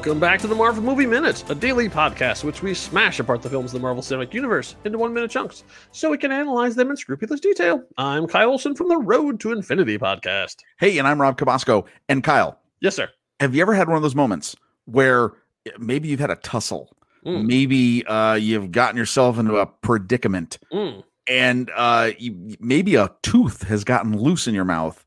Welcome 0.00 0.18
back 0.18 0.40
to 0.40 0.46
the 0.46 0.54
Marvel 0.54 0.82
Movie 0.82 1.04
Minute, 1.04 1.44
a 1.50 1.54
daily 1.54 1.86
podcast 1.86 2.42
in 2.42 2.46
which 2.46 2.62
we 2.62 2.72
smash 2.72 3.20
apart 3.20 3.42
the 3.42 3.50
films 3.50 3.74
of 3.74 3.80
the 3.80 3.82
Marvel 3.82 4.02
Cinematic 4.02 4.32
Universe 4.32 4.74
into 4.86 4.96
one 4.96 5.12
minute 5.12 5.30
chunks 5.30 5.62
so 5.92 6.08
we 6.08 6.16
can 6.16 6.32
analyze 6.32 6.74
them 6.74 6.88
in 6.90 6.96
scrupulous 6.96 7.38
detail. 7.38 7.82
I'm 7.98 8.26
Kyle 8.26 8.48
Olson 8.48 8.74
from 8.74 8.88
the 8.88 8.96
Road 8.96 9.40
to 9.40 9.52
Infinity 9.52 9.98
podcast. 9.98 10.56
Hey, 10.78 10.96
and 10.96 11.06
I'm 11.06 11.20
Rob 11.20 11.36
Cabasco. 11.36 11.84
And 12.08 12.24
Kyle, 12.24 12.58
Yes, 12.80 12.96
sir. 12.96 13.10
have 13.40 13.54
you 13.54 13.60
ever 13.60 13.74
had 13.74 13.88
one 13.88 13.96
of 13.98 14.02
those 14.02 14.14
moments 14.14 14.56
where 14.86 15.32
maybe 15.78 16.08
you've 16.08 16.18
had 16.20 16.30
a 16.30 16.36
tussle? 16.36 16.96
Mm. 17.26 17.44
Maybe 17.44 18.06
uh, 18.06 18.34
you've 18.36 18.72
gotten 18.72 18.96
yourself 18.96 19.38
into 19.38 19.56
a 19.58 19.66
predicament 19.66 20.58
Mm. 20.72 21.04
and 21.28 21.70
uh, 21.76 22.12
you, 22.18 22.56
maybe 22.58 22.94
a 22.94 23.10
tooth 23.22 23.64
has 23.64 23.84
gotten 23.84 24.16
loose 24.18 24.46
in 24.48 24.54
your 24.54 24.64
mouth. 24.64 25.04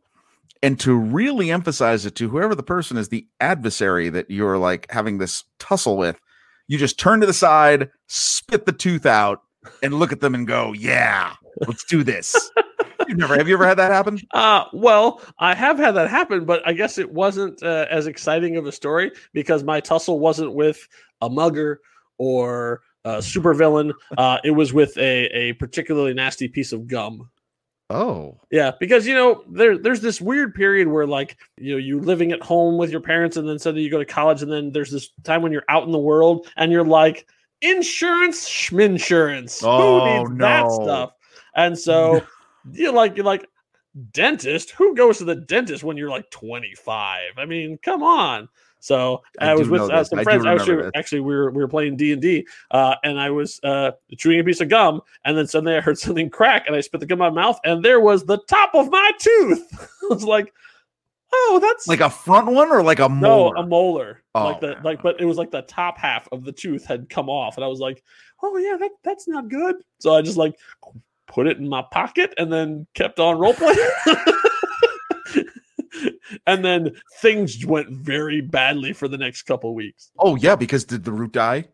And 0.63 0.79
to 0.79 0.95
really 0.95 1.51
emphasize 1.51 2.05
it 2.05 2.15
to 2.15 2.29
whoever 2.29 2.55
the 2.55 2.63
person 2.63 2.97
is, 2.97 3.09
the 3.09 3.27
adversary 3.41 4.09
that 4.09 4.31
you're 4.31 4.57
like 4.57 4.89
having 4.89 5.17
this 5.17 5.43
tussle 5.59 5.97
with, 5.97 6.19
you 6.67 6.77
just 6.77 6.97
turn 6.97 7.19
to 7.19 7.27
the 7.27 7.33
side, 7.33 7.89
spit 8.07 8.65
the 8.65 8.71
tooth 8.71 9.05
out, 9.05 9.41
and 9.81 9.93
look 9.93 10.13
at 10.13 10.21
them 10.21 10.33
and 10.33 10.47
go, 10.47 10.73
"Yeah, 10.73 11.33
let's 11.67 11.83
do 11.83 12.01
this." 12.03 12.49
You've 13.07 13.17
never 13.17 13.35
have 13.35 13.49
you 13.49 13.55
ever 13.55 13.67
had 13.67 13.77
that 13.77 13.91
happen? 13.91 14.17
Uh, 14.33 14.63
well, 14.71 15.21
I 15.39 15.53
have 15.53 15.77
had 15.77 15.91
that 15.91 16.09
happen, 16.09 16.45
but 16.45 16.65
I 16.65 16.71
guess 16.71 16.97
it 16.97 17.11
wasn't 17.11 17.61
uh, 17.61 17.85
as 17.89 18.07
exciting 18.07 18.55
of 18.55 18.65
a 18.65 18.71
story 18.71 19.11
because 19.33 19.63
my 19.63 19.81
tussle 19.81 20.19
wasn't 20.19 20.53
with 20.53 20.87
a 21.21 21.29
mugger 21.29 21.81
or 22.17 22.81
a 23.03 23.17
supervillain. 23.17 23.91
Uh, 24.17 24.37
it 24.45 24.51
was 24.51 24.73
with 24.73 24.97
a, 24.97 25.25
a 25.25 25.53
particularly 25.53 26.13
nasty 26.13 26.47
piece 26.47 26.71
of 26.71 26.87
gum. 26.87 27.29
Oh, 27.89 28.39
Yeah, 28.49 28.71
because 28.79 29.05
you 29.05 29.13
know 29.13 29.43
there 29.49 29.77
there's 29.77 30.01
this 30.01 30.21
weird 30.21 30.55
period 30.55 30.87
where 30.87 31.05
like 31.05 31.37
you 31.57 31.73
know 31.73 31.77
you 31.77 31.99
living 31.99 32.31
at 32.31 32.41
home 32.41 32.77
with 32.77 32.89
your 32.89 33.01
parents 33.01 33.37
and 33.37 33.47
then 33.47 33.59
suddenly 33.59 33.83
you 33.83 33.91
go 33.91 33.99
to 33.99 34.05
college 34.05 34.41
and 34.41 34.51
then 34.51 34.71
there's 34.71 34.89
this 34.91 35.09
time 35.23 35.41
when 35.41 35.51
you're 35.51 35.65
out 35.69 35.83
in 35.83 35.91
the 35.91 35.99
world 35.99 36.47
and 36.55 36.71
you're 36.71 36.85
like 36.85 37.27
insurance 37.61 38.47
schminsurance. 38.47 39.61
Oh, 39.63 39.99
Who 39.99 40.29
needs 40.29 40.39
that 40.39 40.71
stuff? 40.71 41.11
And 41.55 41.77
so 41.77 42.25
you're 42.71 42.93
like 42.93 43.15
you're 43.15 43.25
like 43.25 43.47
dentist. 44.11 44.71
Who 44.71 44.95
goes 44.95 45.17
to 45.19 45.25
the 45.25 45.35
dentist 45.35 45.83
when 45.83 45.97
you're 45.97 46.09
like 46.09 46.29
25? 46.31 47.31
I 47.37 47.45
mean, 47.45 47.77
come 47.77 48.01
on. 48.03 48.49
So 48.83 49.21
I 49.39 49.51
I, 49.51 49.55
was 49.55 49.69
with 49.69 49.81
uh, 49.81 50.03
some 50.03 50.19
I 50.19 50.23
friends. 50.25 50.45
I 50.45 50.53
was 50.53 50.67
remember 50.67 50.91
actually 50.93 51.21
we 51.21 51.33
were 51.33 51.51
we 51.51 51.61
were 51.61 51.69
playing 51.69 51.95
D 51.95 52.11
and 52.11 52.21
D, 52.21 52.45
uh, 52.69 52.95
and 53.05 53.17
I 53.17 53.29
was 53.29 53.61
uh, 53.63 53.91
chewing 54.17 54.41
a 54.41 54.43
piece 54.43 54.59
of 54.59 54.67
gum, 54.67 54.99
and 55.23 55.37
then 55.37 55.47
suddenly 55.47 55.77
I 55.77 55.79
heard 55.79 55.97
something 55.99 56.29
crack, 56.29 56.67
and 56.67 56.75
I 56.75 56.81
spit 56.81 56.99
the 56.99 57.05
gum 57.05 57.21
out 57.21 57.33
my 57.33 57.41
mouth, 57.43 57.59
and 57.63 57.81
there 57.81 58.01
was 58.01 58.25
the 58.25 58.39
top 58.49 58.75
of 58.75 58.91
my 58.91 59.11
tooth. 59.19 59.65
I 60.11 60.13
was 60.13 60.25
like, 60.25 60.53
"Oh, 61.31 61.59
that's 61.61 61.87
like 61.87 62.01
a 62.01 62.09
front 62.09 62.47
one 62.47 62.71
or 62.71 62.83
like 62.83 62.99
a 62.99 63.07
no 63.07 63.51
molar? 63.51 63.55
a 63.55 63.65
molar." 63.65 64.23
Oh, 64.35 64.47
like 64.47 64.59
the 64.59 64.73
man. 64.73 64.83
like, 64.83 65.01
but 65.01 65.21
it 65.21 65.25
was 65.25 65.37
like 65.37 65.51
the 65.51 65.61
top 65.61 65.97
half 65.97 66.27
of 66.33 66.43
the 66.43 66.51
tooth 66.51 66.85
had 66.85 67.07
come 67.07 67.29
off, 67.29 67.55
and 67.55 67.63
I 67.63 67.69
was 67.69 67.79
like, 67.79 68.03
"Oh 68.41 68.57
yeah, 68.57 68.75
that 68.77 68.91
that's 69.05 69.29
not 69.29 69.47
good." 69.47 69.77
So 69.99 70.13
I 70.13 70.21
just 70.21 70.35
like 70.35 70.59
put 71.27 71.47
it 71.47 71.57
in 71.57 71.69
my 71.69 71.85
pocket, 71.89 72.33
and 72.37 72.51
then 72.51 72.85
kept 72.95 73.21
on 73.21 73.39
role 73.39 73.53
playing. 73.53 73.77
and 76.47 76.63
then 76.63 76.91
things 77.21 77.65
went 77.65 77.89
very 77.89 78.41
badly 78.41 78.93
for 78.93 79.07
the 79.07 79.17
next 79.17 79.43
couple 79.43 79.73
weeks. 79.73 80.11
oh 80.19 80.35
yeah, 80.35 80.55
because 80.55 80.85
did 80.85 81.03
the 81.03 81.11
root 81.11 81.31
die? 81.33 81.65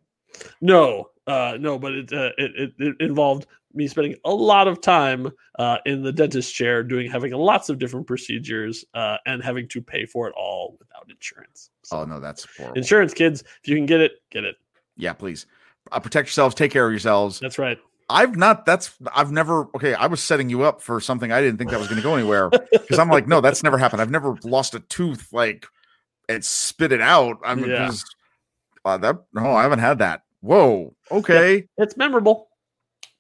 No, 0.62 1.10
uh, 1.28 1.58
no, 1.60 1.78
but 1.80 1.94
it, 1.94 2.14
uh, 2.14 2.32
it, 2.38 2.72
it 2.78 2.96
involved 3.00 3.48
me 3.74 3.88
spending 3.88 4.16
a 4.26 4.32
lot 4.34 4.68
of 4.68 4.82
time 4.82 5.30
uh, 5.60 5.78
in 5.86 6.02
the 6.02 6.12
dentist 6.12 6.54
chair, 6.56 6.82
doing 6.84 7.10
having 7.10 7.32
lots 7.34 7.70
of 7.70 7.78
different 7.78 8.08
procedures, 8.08 8.84
uh, 8.96 9.18
and 9.28 9.44
having 9.44 9.68
to 9.68 9.82
pay 9.82 10.06
for 10.06 10.28
it 10.28 10.34
all 10.36 10.76
without 10.80 11.06
insurance. 11.10 11.70
So, 11.84 12.00
Oh 12.00 12.06
no, 12.06 12.20
that's 12.20 12.48
horrible. 12.58 12.78
insurance, 12.78 13.14
kids, 13.14 13.44
if 13.64 13.68
you 13.70 13.76
can 13.76 13.86
get 13.86 14.02
it, 14.02 14.14
get 14.32 14.44
it. 14.44 14.56
yeah, 14.98 15.14
please 15.14 15.46
uh, 15.92 16.00
protect 16.00 16.28
yourselves. 16.30 16.56
Take 16.56 16.72
care 16.72 16.86
of 16.86 16.92
yourselves. 16.92 17.40
That's 17.40 17.60
right. 17.60 17.78
I've 18.10 18.36
not. 18.36 18.66
That's 18.66 18.92
I've 19.16 19.32
never. 19.32 19.68
Okay, 19.76 19.94
I 19.94 20.08
was 20.08 20.22
setting 20.22 20.50
you 20.50 20.64
up 20.64 20.82
for 20.82 21.00
something 21.00 21.32
I 21.32 21.42
didn't 21.42 21.58
think 21.58 21.70
that 21.70 21.80
was 21.80 21.88
going 21.88 22.02
to 22.02 22.04
go 22.04 22.16
anywhere 22.16 22.50
because 22.50 22.98
I'm 23.00 23.10
like, 23.10 23.28
no, 23.28 23.40
that's 23.42 23.64
never 23.64 23.78
happened. 23.78 24.02
I've 24.02 24.10
never 24.12 24.36
lost 24.44 24.74
a 24.76 24.80
tooth 24.82 25.32
like 25.32 25.66
and 26.28 26.44
spit 26.44 26.92
it 26.92 27.02
out. 27.02 27.38
I'm 27.44 27.60
Yeah. 27.64 27.88
just 27.88 28.16
uh, 28.86 28.98
that. 28.98 29.18
No, 29.34 29.52
I 29.52 29.62
haven't 29.64 29.80
had 29.80 30.00
that. 30.00 30.24
Whoa. 30.42 30.96
Okay. 31.12 31.68
It's 31.78 31.98
memorable. 31.98 32.50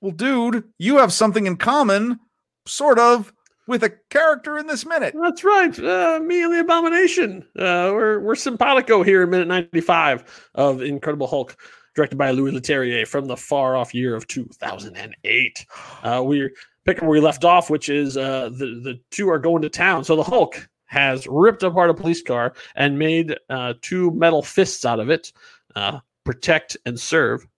Well, 0.02 0.12
dude, 0.12 0.64
you 0.78 0.98
have 0.98 1.12
something 1.12 1.46
in 1.46 1.58
common, 1.58 2.20
sort 2.66 2.98
of, 3.00 3.34
with 3.68 3.84
a 3.84 3.92
character 4.10 4.58
in 4.58 4.66
this 4.66 4.86
minute. 4.86 5.14
That's 5.22 5.44
right. 5.44 5.78
Uh, 5.78 6.20
me 6.24 6.42
and 6.44 6.54
the 6.54 6.62
Abomination. 6.62 7.42
Uh, 7.58 7.92
we're 7.94 8.20
we're 8.22 8.36
simpatico 8.36 9.04
here 9.04 9.24
in 9.24 9.30
minute 9.30 9.48
ninety 9.50 9.82
five 9.82 10.50
of 10.56 10.82
Incredible 10.82 11.28
Hulk, 11.28 11.58
directed 11.96 12.18
by 12.18 12.32
Louis 12.32 12.52
Leterrier 12.52 13.08
from 13.08 13.26
the 13.26 13.38
far 13.38 13.76
off 13.76 13.94
year 13.94 14.16
of 14.16 14.28
two 14.28 14.46
thousand 14.46 14.96
and 14.96 15.16
eight. 15.24 15.66
Uh, 16.04 16.22
we're 16.26 16.52
picking 16.86 17.08
where 17.08 17.20
we 17.20 17.20
left 17.20 17.46
off, 17.46 17.70
which 17.70 17.90
is 17.90 18.18
uh, 18.18 18.50
the 18.50 18.82
the 18.84 19.00
two 19.12 19.30
are 19.30 19.40
going 19.40 19.62
to 19.62 19.70
town. 19.70 20.04
So 20.04 20.16
the 20.16 20.24
Hulk 20.24 20.68
has 20.86 21.28
ripped 21.28 21.64
apart 21.64 21.90
a 21.90 21.94
police 21.94 22.22
car 22.22 22.54
and 22.76 22.98
made 22.98 23.38
uh, 23.50 23.76
two 23.82 24.12
metal 24.12 24.42
fists 24.42 24.86
out 24.86 25.00
of 25.00 25.10
it. 25.10 25.32
Uh, 25.76 26.00
protect 26.24 26.78
and 26.86 27.00
serve. 27.00 27.48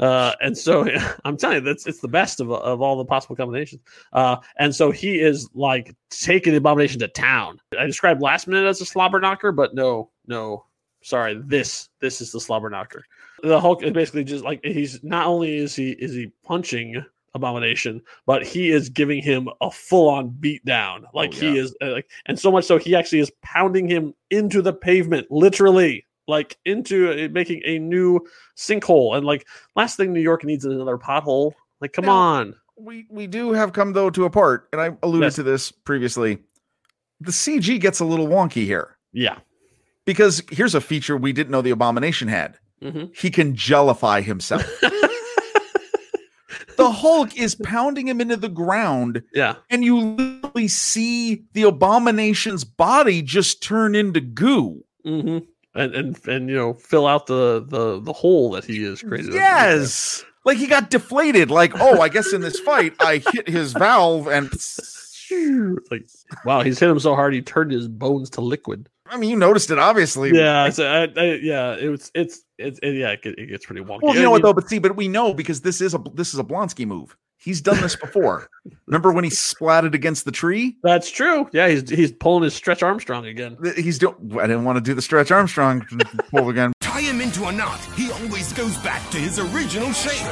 Uh, 0.00 0.34
and 0.42 0.58
so 0.58 0.86
I'm 1.24 1.38
telling 1.38 1.56
you, 1.56 1.60
that's 1.62 1.86
it's 1.86 2.00
the 2.00 2.08
best 2.08 2.40
of, 2.40 2.52
of 2.52 2.82
all 2.82 2.98
the 2.98 3.06
possible 3.06 3.34
combinations. 3.34 3.80
Uh, 4.12 4.36
and 4.58 4.74
so 4.74 4.90
he 4.90 5.18
is 5.18 5.48
like 5.54 5.96
taking 6.10 6.52
the 6.52 6.58
abomination 6.58 6.98
to 6.98 7.08
town. 7.08 7.58
I 7.78 7.86
described 7.86 8.20
last 8.20 8.48
minute 8.48 8.66
as 8.66 8.82
a 8.82 8.84
slobber 8.84 9.18
knocker, 9.18 9.50
but 9.50 9.74
no, 9.74 10.10
no, 10.26 10.66
sorry, 11.02 11.40
this 11.42 11.88
this 12.00 12.20
is 12.20 12.32
the 12.32 12.40
slobber 12.40 12.68
knocker. 12.68 13.02
The 13.42 13.60
Hulk 13.60 13.82
is 13.82 13.92
basically 13.92 14.24
just 14.24 14.44
like 14.44 14.60
he's 14.64 15.02
not 15.02 15.26
only 15.26 15.56
is 15.56 15.74
he 15.74 15.90
is 15.92 16.12
he 16.12 16.32
punching 16.44 17.04
abomination, 17.34 18.02
but 18.26 18.44
he 18.44 18.70
is 18.70 18.88
giving 18.88 19.22
him 19.22 19.48
a 19.60 19.70
full 19.70 20.08
on 20.08 20.30
beat 20.30 20.64
down. 20.64 21.04
Like 21.14 21.32
he 21.32 21.54
yeah. 21.54 21.62
is 21.62 21.76
uh, 21.82 21.92
like, 21.92 22.10
and 22.26 22.38
so 22.38 22.50
much 22.50 22.64
so 22.64 22.78
he 22.78 22.94
actually 22.96 23.20
is 23.20 23.30
pounding 23.42 23.88
him 23.88 24.14
into 24.30 24.62
the 24.62 24.72
pavement, 24.72 25.26
literally. 25.30 26.04
Like 26.26 26.58
into 26.66 27.10
uh, 27.10 27.28
making 27.32 27.62
a 27.64 27.78
new 27.78 28.20
sinkhole, 28.54 29.16
and 29.16 29.24
like 29.24 29.46
last 29.76 29.96
thing 29.96 30.12
New 30.12 30.20
York 30.20 30.44
needs 30.44 30.62
is 30.64 30.74
another 30.74 30.98
pothole. 30.98 31.52
Like, 31.80 31.94
come 31.94 32.04
Now- 32.04 32.16
on, 32.16 32.54
We 32.76 33.06
we 33.08 33.26
do 33.26 33.52
have 33.52 33.72
come 33.72 33.94
though 33.94 34.10
to 34.10 34.26
a 34.26 34.30
part, 34.30 34.68
and 34.72 34.80
I 34.80 34.90
alluded 35.02 35.28
Yes. 35.28 35.34
to 35.36 35.42
this 35.42 35.72
previously. 35.72 36.38
The 37.20 37.32
CG 37.32 37.80
gets 37.80 38.00
a 38.00 38.04
little 38.04 38.28
wonky 38.28 38.64
here 38.64 38.98
yeah, 39.12 39.38
because 40.04 40.42
here's 40.50 40.74
a 40.74 40.80
feature 40.82 41.16
we 41.16 41.32
didn't 41.32 41.50
know 41.50 41.62
the 41.62 41.70
abomination 41.70 42.28
had. 42.28 42.58
Hmm 42.82 43.04
He 43.14 43.30
can 43.30 43.54
jellify 43.54 44.22
himself. 44.22 44.64
the 46.76 46.90
Hulk 46.90 47.36
is 47.36 47.54
pounding 47.56 48.06
him 48.08 48.20
into 48.20 48.36
the 48.36 48.48
ground, 48.48 49.22
yeah. 49.34 49.56
and 49.70 49.84
you 49.84 49.98
literally 49.98 50.68
see 50.68 51.42
the 51.52 51.62
abomination's 51.64 52.64
body 52.64 53.20
just 53.22 53.62
turn 53.62 53.94
into 53.94 54.20
goo. 54.20 54.84
hmm 55.04 55.38
And 55.74 55.94
and 55.94 56.28
and 56.28 56.48
you 56.48 56.56
know, 56.56 56.74
fill 56.74 57.06
out 57.06 57.26
the 57.26 57.64
the 57.66 58.00
the 58.00 58.12
hole 58.12 58.50
that 58.52 58.64
he 58.64 58.84
is 58.84 59.02
created. 59.02 59.34
Yes. 59.34 60.24
Like 60.44 60.56
he 60.56 60.66
got 60.66 60.88
deflated. 60.90 61.50
Like, 61.50 61.72
oh, 61.78 62.00
I 62.00 62.08
guess 62.08 62.32
in 62.32 62.40
this 62.40 62.58
fight, 62.60 62.94
I 63.00 63.22
hit 63.32 63.48
his 63.48 63.72
valve 63.74 64.28
and 64.28 64.50
like 65.90 66.06
wow, 66.44 66.62
he's 66.62 66.78
hit 66.78 66.88
him 66.88 66.98
so 67.00 67.14
hard 67.14 67.34
he 67.34 67.42
turned 67.42 67.70
his 67.70 67.86
bones 67.88 68.30
to 68.30 68.40
liquid. 68.40 68.88
I 69.10 69.16
mean, 69.16 69.30
you 69.30 69.36
noticed 69.36 69.70
it 69.70 69.78
obviously. 69.78 70.30
Yeah, 70.32 70.70
so 70.70 70.86
I, 70.86 71.20
I, 71.20 71.24
yeah, 71.42 71.76
it 71.76 71.88
was 71.88 72.10
it's 72.14 72.42
it's 72.58 72.78
it, 72.82 72.94
yeah, 72.94 73.10
it, 73.10 73.20
it 73.24 73.46
gets 73.46 73.66
pretty 73.66 73.82
wonky. 73.82 74.02
Well, 74.02 74.14
you 74.14 74.22
know 74.22 74.30
what 74.30 74.42
though? 74.42 74.52
But 74.52 74.68
see, 74.68 74.78
but 74.78 74.96
we 74.96 75.08
know 75.08 75.34
because 75.34 75.60
this 75.60 75.80
is 75.80 75.94
a 75.94 76.02
this 76.14 76.34
is 76.34 76.40
a 76.40 76.44
Blonsky 76.44 76.86
move. 76.86 77.16
He's 77.40 77.60
done 77.60 77.80
this 77.80 77.94
before. 77.94 78.50
Remember 78.86 79.12
when 79.12 79.22
he 79.22 79.30
splatted 79.30 79.94
against 79.94 80.24
the 80.24 80.32
tree? 80.32 80.76
That's 80.82 81.10
true. 81.10 81.48
Yeah, 81.52 81.68
he's 81.68 81.88
he's 81.88 82.12
pulling 82.12 82.42
his 82.42 82.54
stretch 82.54 82.82
Armstrong 82.82 83.26
again. 83.26 83.56
He's 83.76 83.98
doing. 83.98 84.14
I 84.38 84.46
didn't 84.46 84.64
want 84.64 84.76
to 84.76 84.82
do 84.82 84.94
the 84.94 85.02
stretch 85.02 85.30
Armstrong 85.30 85.86
pull 86.30 86.50
again. 86.50 86.72
Tie 86.80 87.00
him 87.02 87.20
into 87.20 87.44
a 87.44 87.52
knot. 87.52 87.80
He 87.94 88.10
always 88.10 88.52
goes 88.52 88.76
back 88.78 89.08
to 89.10 89.18
his 89.18 89.38
original 89.38 89.92
shape. 89.92 90.26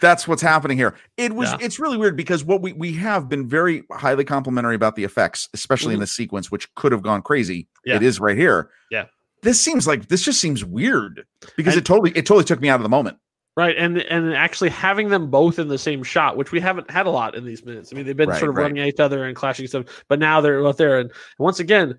That's 0.00 0.26
what's 0.28 0.42
happening 0.42 0.76
here. 0.76 0.94
It 1.16 1.32
was. 1.32 1.50
Yeah. 1.52 1.58
It's 1.60 1.78
really 1.78 1.96
weird 1.96 2.16
because 2.16 2.44
what 2.44 2.62
we 2.62 2.72
we 2.72 2.92
have 2.94 3.28
been 3.28 3.48
very 3.48 3.84
highly 3.92 4.24
complimentary 4.24 4.74
about 4.74 4.96
the 4.96 5.04
effects, 5.04 5.48
especially 5.54 5.94
in 5.94 5.98
Mhm. 5.98 6.04
this 6.04 6.12
sequence, 6.12 6.50
which 6.50 6.72
could 6.74 6.92
have 6.92 7.02
gone 7.02 7.22
crazy. 7.22 7.68
Yeah. 7.84 7.96
It 7.96 8.02
is 8.02 8.20
right 8.20 8.36
here. 8.36 8.70
Yeah. 8.90 9.06
This 9.42 9.60
seems 9.60 9.86
like 9.86 10.08
this 10.08 10.22
just 10.22 10.40
seems 10.40 10.64
weird 10.64 11.24
because 11.56 11.74
And- 11.74 11.82
it 11.82 11.84
totally 11.86 12.10
it 12.12 12.26
totally 12.26 12.44
took 12.44 12.60
me 12.60 12.68
out 12.68 12.76
of 12.76 12.82
the 12.82 12.88
moment. 12.88 13.18
Right, 13.56 13.76
and 13.76 13.98
and 13.98 14.32
actually 14.32 14.70
having 14.70 15.08
them 15.08 15.28
both 15.28 15.58
in 15.58 15.68
the 15.68 15.76
same 15.76 16.02
shot, 16.02 16.36
which 16.36 16.52
we 16.52 16.60
haven't 16.60 16.90
had 16.90 17.06
a 17.06 17.10
lot 17.10 17.34
in 17.34 17.44
these 17.44 17.64
minutes. 17.64 17.92
I 17.92 17.96
mean, 17.96 18.06
they've 18.06 18.16
been 18.16 18.28
Right, 18.30 18.38
sort 18.38 18.48
of 18.50 18.56
right. 18.56 18.62
running 18.62 18.78
at 18.78 18.86
each 18.88 19.00
other 19.00 19.24
and 19.24 19.36
clashing 19.36 19.66
stuff, 19.66 19.84
but 20.08 20.18
now 20.18 20.40
they're 20.40 20.64
out 20.66 20.78
there. 20.78 20.98
And 20.98 21.10
once 21.38 21.58
again, 21.58 21.98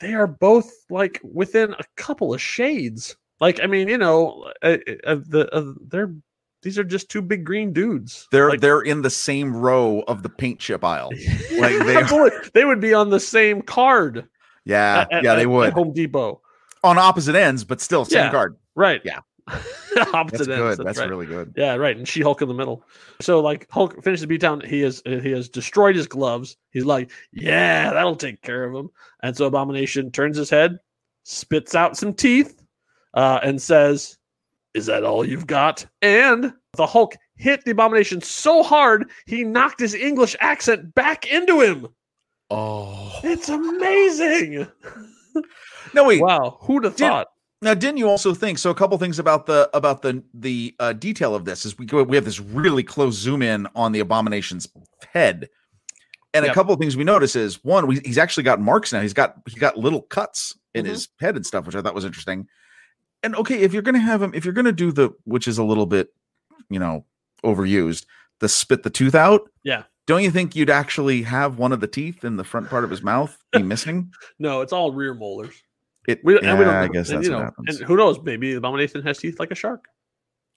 they 0.00 0.14
are 0.14 0.26
both 0.26 0.70
like 0.90 1.20
within 1.22 1.72
a 1.74 1.84
couple 1.96 2.34
of 2.34 2.40
shades. 2.42 3.16
Like, 3.40 3.60
I 3.62 3.66
mean, 3.66 3.88
you 3.88 3.96
know, 3.98 4.50
uh, 4.62 4.76
uh, 5.06 5.16
the 5.26 5.48
uh, 5.54 5.72
they're 5.88 6.12
these 6.62 6.78
are 6.78 6.84
just 6.84 7.08
two 7.10 7.22
big 7.22 7.44
green 7.44 7.72
dudes. 7.72 8.28
They're 8.30 8.50
like, 8.50 8.60
they're 8.60 8.82
in 8.82 9.02
the 9.02 9.10
same 9.10 9.56
row 9.56 10.00
of 10.08 10.22
the 10.22 10.28
paint 10.28 10.58
chip 10.60 10.84
aisle. 10.84 11.10
like 11.58 11.78
they- 11.86 12.02
Boy, 12.08 12.30
they 12.54 12.64
would 12.64 12.80
be 12.80 12.92
on 12.94 13.10
the 13.10 13.20
same 13.20 13.62
card. 13.62 14.28
Yeah, 14.64 15.06
at- 15.10 15.22
yeah, 15.24 15.32
at- 15.32 15.36
they 15.36 15.42
at 15.42 15.48
would. 15.50 15.72
Home 15.72 15.92
Depot. 15.92 16.40
on 16.84 16.98
opposite 16.98 17.34
ends, 17.34 17.64
but 17.64 17.80
still 17.80 18.04
same 18.04 18.24
Yeah. 18.26 18.30
card. 18.30 18.56
Right. 18.74 19.00
Yeah. 19.04 19.20
Opposite 20.14 20.46
That's 20.46 20.60
ends. 20.60 20.76
good. 20.76 20.86
That's, 20.86 20.98
right. 20.98 21.08
really 21.10 21.26
good. 21.26 21.54
Yeah, 21.56 21.74
right. 21.74 21.96
And 21.96 22.06
She 22.06 22.20
Hulk 22.20 22.40
in 22.40 22.46
the 22.46 22.54
middle. 22.54 22.84
So 23.20 23.40
like 23.40 23.66
Hulk 23.70 24.00
finishes 24.04 24.24
the 24.26 24.38
beatdown. 24.38 24.64
He 24.64 24.80
has 24.82 25.02
he 25.04 25.30
has 25.32 25.48
destroyed 25.48 25.96
his 25.96 26.06
gloves. 26.06 26.56
He's 26.70 26.84
like, 26.84 27.10
yeah, 27.32 27.92
that'll 27.92 28.14
take 28.14 28.42
care 28.42 28.62
of 28.64 28.72
him. 28.74 28.90
And 29.24 29.36
so 29.36 29.46
Abomination 29.46 30.12
turns 30.12 30.36
his 30.36 30.50
head, 30.50 30.78
spits 31.24 31.74
out 31.74 31.96
some 31.96 32.14
teeth, 32.14 32.62
uh, 33.14 33.40
and 33.42 33.60
says, 33.60 34.18
"Is 34.74 34.86
that 34.86 35.04
all 35.04 35.24
you've 35.24 35.46
got?" 35.46 35.86
And 36.02 36.52
the 36.76 36.86
Hulk 36.86 37.16
hit 37.36 37.64
the 37.64 37.72
Abomination 37.72 38.20
so 38.22 38.62
hard 38.62 39.10
he 39.26 39.44
knocked 39.44 39.80
his 39.80 39.94
English 39.94 40.36
accent 40.40 40.94
back 40.94 41.26
into 41.26 41.60
him. 41.60 41.88
Oh 42.50 43.18
It's 43.22 43.48
amazing. 43.48 44.66
no, 45.94 46.04
wait. 46.04 46.20
Wow, 46.20 46.58
who'd 46.62 46.84
have 46.84 46.96
Did- 46.96 47.08
thought? 47.08 47.28
Now, 47.62 47.74
didn't 47.74 47.98
you 47.98 48.08
also 48.08 48.32
think 48.32 48.56
so? 48.56 48.70
A 48.70 48.74
couple 48.74 48.96
things 48.96 49.18
about 49.18 49.44
the 49.44 49.68
about 49.74 50.00
the 50.00 50.22
the 50.32 50.74
uh, 50.80 50.94
detail 50.94 51.34
of 51.34 51.44
this 51.44 51.66
is 51.66 51.76
we 51.76 51.84
go 51.84 52.02
we 52.02 52.16
have 52.16 52.24
this 52.24 52.40
really 52.40 52.82
close 52.82 53.14
zoom 53.14 53.42
in 53.42 53.66
on 53.74 53.92
the 53.92 54.00
abomination's 54.00 54.66
head, 55.12 55.46
and 56.32 56.46
a 56.46 56.54
couple 56.54 56.72
of 56.72 56.80
things 56.80 56.96
we 56.96 57.04
notice 57.04 57.36
is 57.36 57.62
one, 57.62 57.86
we, 57.86 58.00
he's 58.02 58.16
actually 58.16 58.44
got 58.44 58.60
marks 58.62 58.94
now. 58.94 59.02
He's 59.02 59.12
got 59.12 59.34
he 59.46 59.60
got 59.60 59.76
little 59.76 60.00
cuts 60.00 60.58
in 60.74 60.86
Mhm. 60.86 60.88
his 60.88 61.08
head 61.20 61.36
and 61.36 61.44
stuff, 61.44 61.66
which 61.66 61.76
I 61.76 61.82
thought 61.82 61.94
was 61.94 62.06
interesting. 62.06 62.46
And 63.22 63.36
okay, 63.36 63.60
if 63.60 63.72
you're 63.72 63.82
gonna 63.82 63.98
have 63.98 64.22
him, 64.22 64.32
if 64.34 64.44
you're 64.44 64.54
gonna 64.54 64.72
do 64.72 64.92
the 64.92 65.10
which 65.24 65.46
is 65.46 65.58
a 65.58 65.64
little 65.64 65.86
bit, 65.86 66.08
you 66.68 66.78
know, 66.78 67.04
overused, 67.44 68.06
the 68.40 68.48
spit 68.48 68.82
the 68.82 68.90
tooth 68.90 69.14
out. 69.14 69.50
Yeah. 69.62 69.84
Don't 70.06 70.22
you 70.22 70.30
think 70.30 70.56
you'd 70.56 70.70
actually 70.70 71.22
have 71.22 71.58
one 71.58 71.72
of 71.72 71.80
the 71.80 71.86
teeth 71.86 72.24
in 72.24 72.36
the 72.36 72.42
front 72.44 72.68
part 72.68 72.82
of 72.82 72.90
his 72.90 73.02
mouth 73.02 73.36
be 73.52 73.62
missing? 73.62 74.12
No, 74.38 74.60
it's 74.60 74.72
all 74.72 74.92
rear 74.92 75.14
molars. 75.14 75.54
It, 76.08 76.20
We, 76.24 76.34
yeah, 76.34 76.50
and 76.50 76.58
we 76.58 76.64
don't 76.64 76.74
know. 76.74 76.80
I 76.80 76.88
guess 76.88 77.10
and, 77.10 77.18
that's 77.18 77.28
you 77.28 77.34
what 77.34 77.38
know, 77.38 77.44
happens. 77.44 77.78
And 77.78 77.86
who 77.86 77.96
knows? 77.96 78.18
Maybe 78.22 78.52
the 78.52 78.58
Abomination 78.58 79.02
has 79.02 79.18
teeth 79.18 79.38
like 79.38 79.50
a 79.50 79.54
shark. 79.54 79.84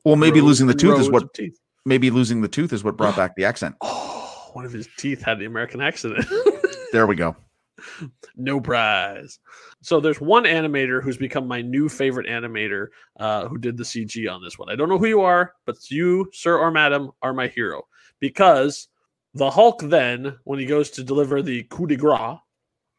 well, 0.06 0.15
maybe 0.15 0.42
losing 0.42 0.68
the 0.68 0.74
tooth 0.74 1.00
is 1.00 1.10
what 1.12 1.33
teeth. 1.33 1.60
maybe 1.86 2.10
losing 2.10 2.42
the 2.42 2.48
tooth 2.48 2.71
is 2.74 2.83
what 2.83 2.98
brought 2.98 3.15
back 3.15 3.36
the 3.36 3.45
accent. 3.45 3.75
Oh, 3.81 4.50
one 4.54 4.65
of 4.65 4.71
his 4.71 4.88
teeth 4.98 5.21
had 5.21 5.38
the 5.39 5.45
American 5.45 5.81
accent. 5.81 6.25
There 6.94 7.06
we 7.06 7.15
go. 7.15 7.36
no 8.36 8.60
prize. 8.60 9.40
So 9.81 10.00
there's 10.00 10.22
one 10.22 10.44
animator 10.44 11.04
who's 11.04 11.18
become 11.18 11.48
my 11.48 11.62
new 11.62 11.90
favorite 11.90 12.28
animator 12.28 12.88
uh, 13.20 13.48
who 13.48 13.58
did 13.58 13.78
the 13.78 13.84
CG 13.84 14.31
on 14.31 14.44
this 14.44 14.58
one. 14.58 14.70
I 14.70 14.75
don't 14.75 14.90
know 14.90 14.98
who 14.98 15.08
you 15.08 15.22
are, 15.22 15.54
but 15.66 15.90
you, 15.90 16.30
sir 16.34 16.58
or 16.58 16.72
madam, 16.72 17.12
are 17.22 17.34
my 17.34 17.48
hero 17.48 17.84
because 18.20 18.88
the 19.34 19.50
Hulk 19.50 19.81
then, 19.84 20.38
when 20.44 20.60
he 20.60 20.66
goes 20.66 20.90
to 20.92 21.04
deliver 21.04 21.42
the 21.42 21.64
coup 21.64 21.88
de 21.88 21.96
grace, 21.96 22.38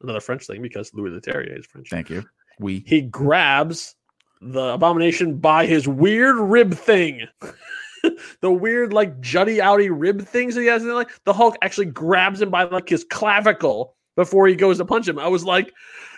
another 0.03 0.21
French 0.21 0.47
thing 0.47 0.63
because 0.63 0.93
Louis 0.95 1.11
Leterrier 1.11 1.59
is 1.59 1.67
French, 1.67 1.89
Thank 1.91 2.11
you. 2.11 2.25
We 2.59 2.85
he 2.87 3.03
grabs 3.03 3.97
the 4.41 4.75
abomination 4.75 5.39
by 5.39 5.67
his 5.67 5.89
weird 5.89 6.37
rib 6.37 6.75
thing. 6.75 7.27
the 8.41 8.53
weird, 8.53 8.93
like 8.93 9.21
juddy 9.21 9.59
outy 9.59 9.89
rib 9.91 10.23
things 10.23 10.55
that 10.55 10.61
he 10.61 10.67
has 10.67 10.83
in 10.83 10.89
there. 10.89 10.97
Like 10.97 11.11
the 11.25 11.33
Hulk 11.33 11.57
actually 11.63 11.87
grabs 11.87 12.41
him 12.41 12.51
by 12.51 12.65
like 12.65 12.89
his 12.89 13.05
clavicle 13.05 13.97
before 14.17 14.47
he 14.47 14.55
goes 14.55 14.79
to 14.79 14.85
punch 14.85 15.09
him. 15.09 15.19
I 15.19 15.29
was 15.29 15.45
like, 15.45 15.73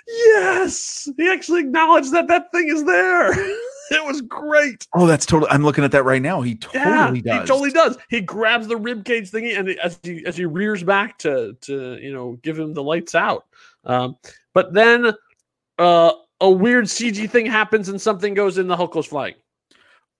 yes, 0.06 1.08
he 1.16 1.30
actually 1.30 1.60
acknowledged 1.60 2.12
that 2.12 2.28
that 2.28 2.50
thing 2.52 2.68
is 2.68 2.84
there. 2.84 3.32
it 3.90 4.04
was 4.04 4.20
great. 4.22 4.86
Oh, 4.94 5.06
that's 5.06 5.26
totally. 5.26 5.50
I'm 5.50 5.62
looking 5.62 5.84
at 5.84 5.92
that 5.92 6.04
right 6.04 6.22
now. 6.22 6.42
He 6.42 6.58
Yeah, 6.74 6.84
totally 7.06 7.22
does. 7.22 7.40
he 7.40 7.46
totally 7.46 7.70
does. 7.70 7.98
He 8.08 8.20
grabs 8.20 8.66
the 8.66 8.76
rib 8.76 9.04
cage 9.04 9.30
thingy, 9.30 9.58
and 9.58 9.68
as 9.70 9.98
he 10.02 10.24
as 10.26 10.36
he 10.36 10.44
rears 10.44 10.82
back 10.82 11.18
to 11.18 11.56
to 11.62 11.98
you 12.00 12.12
know 12.12 12.38
give 12.42 12.58
him 12.58 12.74
the 12.74 12.82
lights 12.82 13.14
out. 13.14 13.46
Um, 13.84 14.16
but 14.54 14.72
then 14.72 15.12
uh, 15.78 16.12
a 16.40 16.50
weird 16.50 16.86
CG 16.86 17.30
thing 17.30 17.46
happens, 17.46 17.88
and 17.88 18.00
something 18.00 18.34
goes 18.34 18.58
in. 18.58 18.66
The 18.66 18.76
Hulk 18.76 18.92
goes 18.92 19.06
flying. 19.06 19.34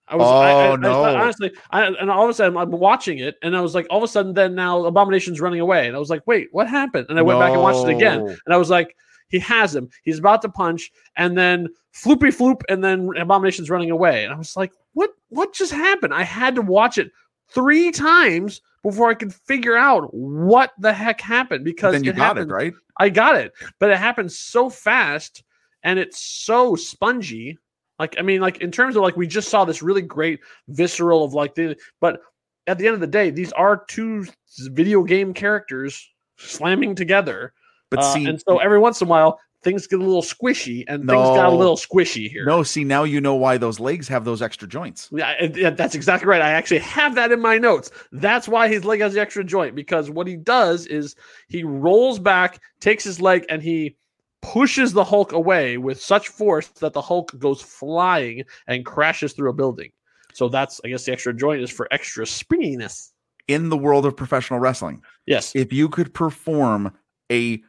I 0.09 0.15
was, 0.15 0.27
I, 0.27 0.51
I- 0.51 0.67
Oh, 0.69 0.73
I- 0.73 0.75
no. 0.77 1.03
honestly, 1.03 1.51
I, 1.71 1.83
and 1.85 2.09
all 2.09 2.23
of 2.23 2.29
a 2.29 2.33
sudden 2.33 2.57
I'm 2.57 2.71
watching 2.71 3.19
it, 3.19 3.35
and 3.41 3.55
I 3.57 3.61
was 3.61 3.75
like, 3.75 3.87
all 3.89 3.97
of 3.97 4.03
a 4.03 4.07
sudden, 4.07 4.33
then 4.33 4.55
now 4.55 4.85
Abomination's 4.85 5.41
running 5.41 5.59
away, 5.59 5.87
and 5.87 5.95
I 5.95 5.99
was 5.99 6.09
like, 6.09 6.25
wait, 6.27 6.47
what 6.51 6.67
happened? 6.67 7.07
And 7.09 7.19
I 7.19 7.21
went 7.21 7.39
back 7.39 7.51
and 7.53 7.61
watched 7.61 7.87
it 7.87 7.95
again, 7.95 8.21
and 8.45 8.53
I 8.53 8.57
was 8.57 8.69
like, 8.69 8.95
he 9.29 9.39
has 9.39 9.75
him. 9.75 9.89
He's 10.03 10.19
about 10.19 10.41
to 10.43 10.49
punch, 10.49 10.89
and 11.17 11.37
then 11.37 11.67
floopy 11.93 12.33
floop, 12.33 12.61
and 12.69 12.81
then 12.83 13.09
Abomination's 13.17 13.69
running 13.69 13.91
away. 13.91 14.23
And 14.23 14.33
I 14.33 14.37
was 14.37 14.55
like, 14.55 14.71
what 14.93 15.09
what 15.29 15.53
just 15.53 15.73
happened? 15.73 16.13
I 16.13 16.23
had 16.23 16.55
to 16.55 16.61
watch 16.61 16.97
it 16.97 17.11
three 17.49 17.91
times 17.91 18.61
before 18.83 19.09
I 19.09 19.13
could 19.15 19.33
figure 19.33 19.75
out 19.75 20.13
what 20.13 20.71
the 20.79 20.93
heck 20.93 21.19
happened 21.19 21.65
because 21.65 21.91
Then 21.91 22.05
you 22.05 22.11
it 22.11 22.15
got 22.15 22.27
happened, 22.27 22.51
it 22.51 22.53
right. 22.53 22.73
I 22.99 23.09
got 23.09 23.35
it, 23.35 23.51
but 23.79 23.89
it 23.89 23.97
happened 23.97 24.31
so 24.31 24.69
fast 24.69 25.43
and 25.83 25.99
it's 25.99 26.19
so 26.19 26.75
spongy. 26.75 27.57
Like, 27.99 28.15
I 28.19 28.21
mean, 28.21 28.41
like 28.41 28.61
in 28.61 28.71
terms 28.71 28.95
of 28.95 29.01
like 29.03 29.17
we 29.17 29.27
just 29.27 29.49
saw 29.49 29.65
this 29.65 29.81
really 29.81 30.01
great 30.01 30.39
visceral 30.67 31.23
of 31.23 31.33
like 31.33 31.55
the 31.55 31.75
but 31.99 32.21
at 32.67 32.77
the 32.77 32.85
end 32.85 32.93
of 32.93 32.99
the 32.99 33.07
day, 33.07 33.29
these 33.29 33.51
are 33.53 33.85
two 33.87 34.25
video 34.59 35.03
game 35.03 35.33
characters 35.33 36.07
slamming 36.37 36.95
together. 36.95 37.53
But 37.89 37.99
Uh, 37.99 38.13
see, 38.13 38.25
and 38.25 38.41
so 38.41 38.57
every 38.59 38.79
once 38.79 39.01
in 39.01 39.07
a 39.07 39.09
while, 39.09 39.39
things 39.63 39.87
get 39.87 39.99
a 39.99 40.03
little 40.03 40.21
squishy, 40.21 40.83
and 40.87 41.07
things 41.07 41.29
got 41.29 41.45
a 41.45 41.55
little 41.55 41.77
squishy 41.77 42.29
here. 42.29 42.45
no, 42.45 42.61
see 42.63 42.83
now 42.83 43.03
you 43.03 43.19
know 43.19 43.35
why 43.35 43.57
those 43.57 43.79
legs 43.79 44.07
have 44.07 44.25
those 44.25 44.41
extra 44.41 44.67
joints. 44.67 45.09
Yeah, 45.11 45.45
yeah, 45.55 45.69
that's 45.71 45.95
exactly 45.95 46.27
right. 46.27 46.41
I 46.41 46.51
actually 46.51 46.79
have 46.79 47.15
that 47.15 47.31
in 47.31 47.39
my 47.41 47.57
notes. 47.57 47.89
That's 48.11 48.47
why 48.47 48.67
his 48.67 48.85
leg 48.85 48.99
has 48.99 49.13
the 49.13 49.21
extra 49.21 49.43
joint 49.43 49.73
because 49.73 50.09
what 50.11 50.27
he 50.27 50.35
does 50.35 50.85
is 50.85 51.15
he 51.47 51.63
rolls 51.63 52.19
back, 52.19 52.61
takes 52.81 53.03
his 53.03 53.19
leg, 53.21 53.45
and 53.49 53.61
he 53.63 53.95
pushes 54.41 54.93
the 54.93 55.03
Hulk 55.03 55.31
away 55.31 55.77
with 55.77 56.01
such 56.01 56.27
force 56.29 56.67
that 56.79 56.93
the 56.93 57.01
Hulk 57.01 57.37
goes 57.39 57.61
flying 57.61 58.43
and 58.67 58.85
crashes 58.85 59.33
through 59.33 59.49
a 59.49 59.53
building. 59.53 59.91
So 60.33 60.49
that's, 60.49 60.79
I 60.85 60.89
guess, 60.89 61.05
the 61.05 61.11
extra 61.11 61.33
joint 61.33 61.61
is 61.61 61.71
for 61.71 61.87
extra 61.91 62.25
springiness. 62.25 63.11
In 63.47 63.69
the 63.69 63.77
world 63.77 64.05
of 64.05 64.15
professional 64.15 64.59
wrestling, 64.59 65.01
Yes. 65.25 65.53
if 65.55 65.71
you 65.73 65.89
could 65.89 66.13
perform 66.13 66.91
a 67.31 67.61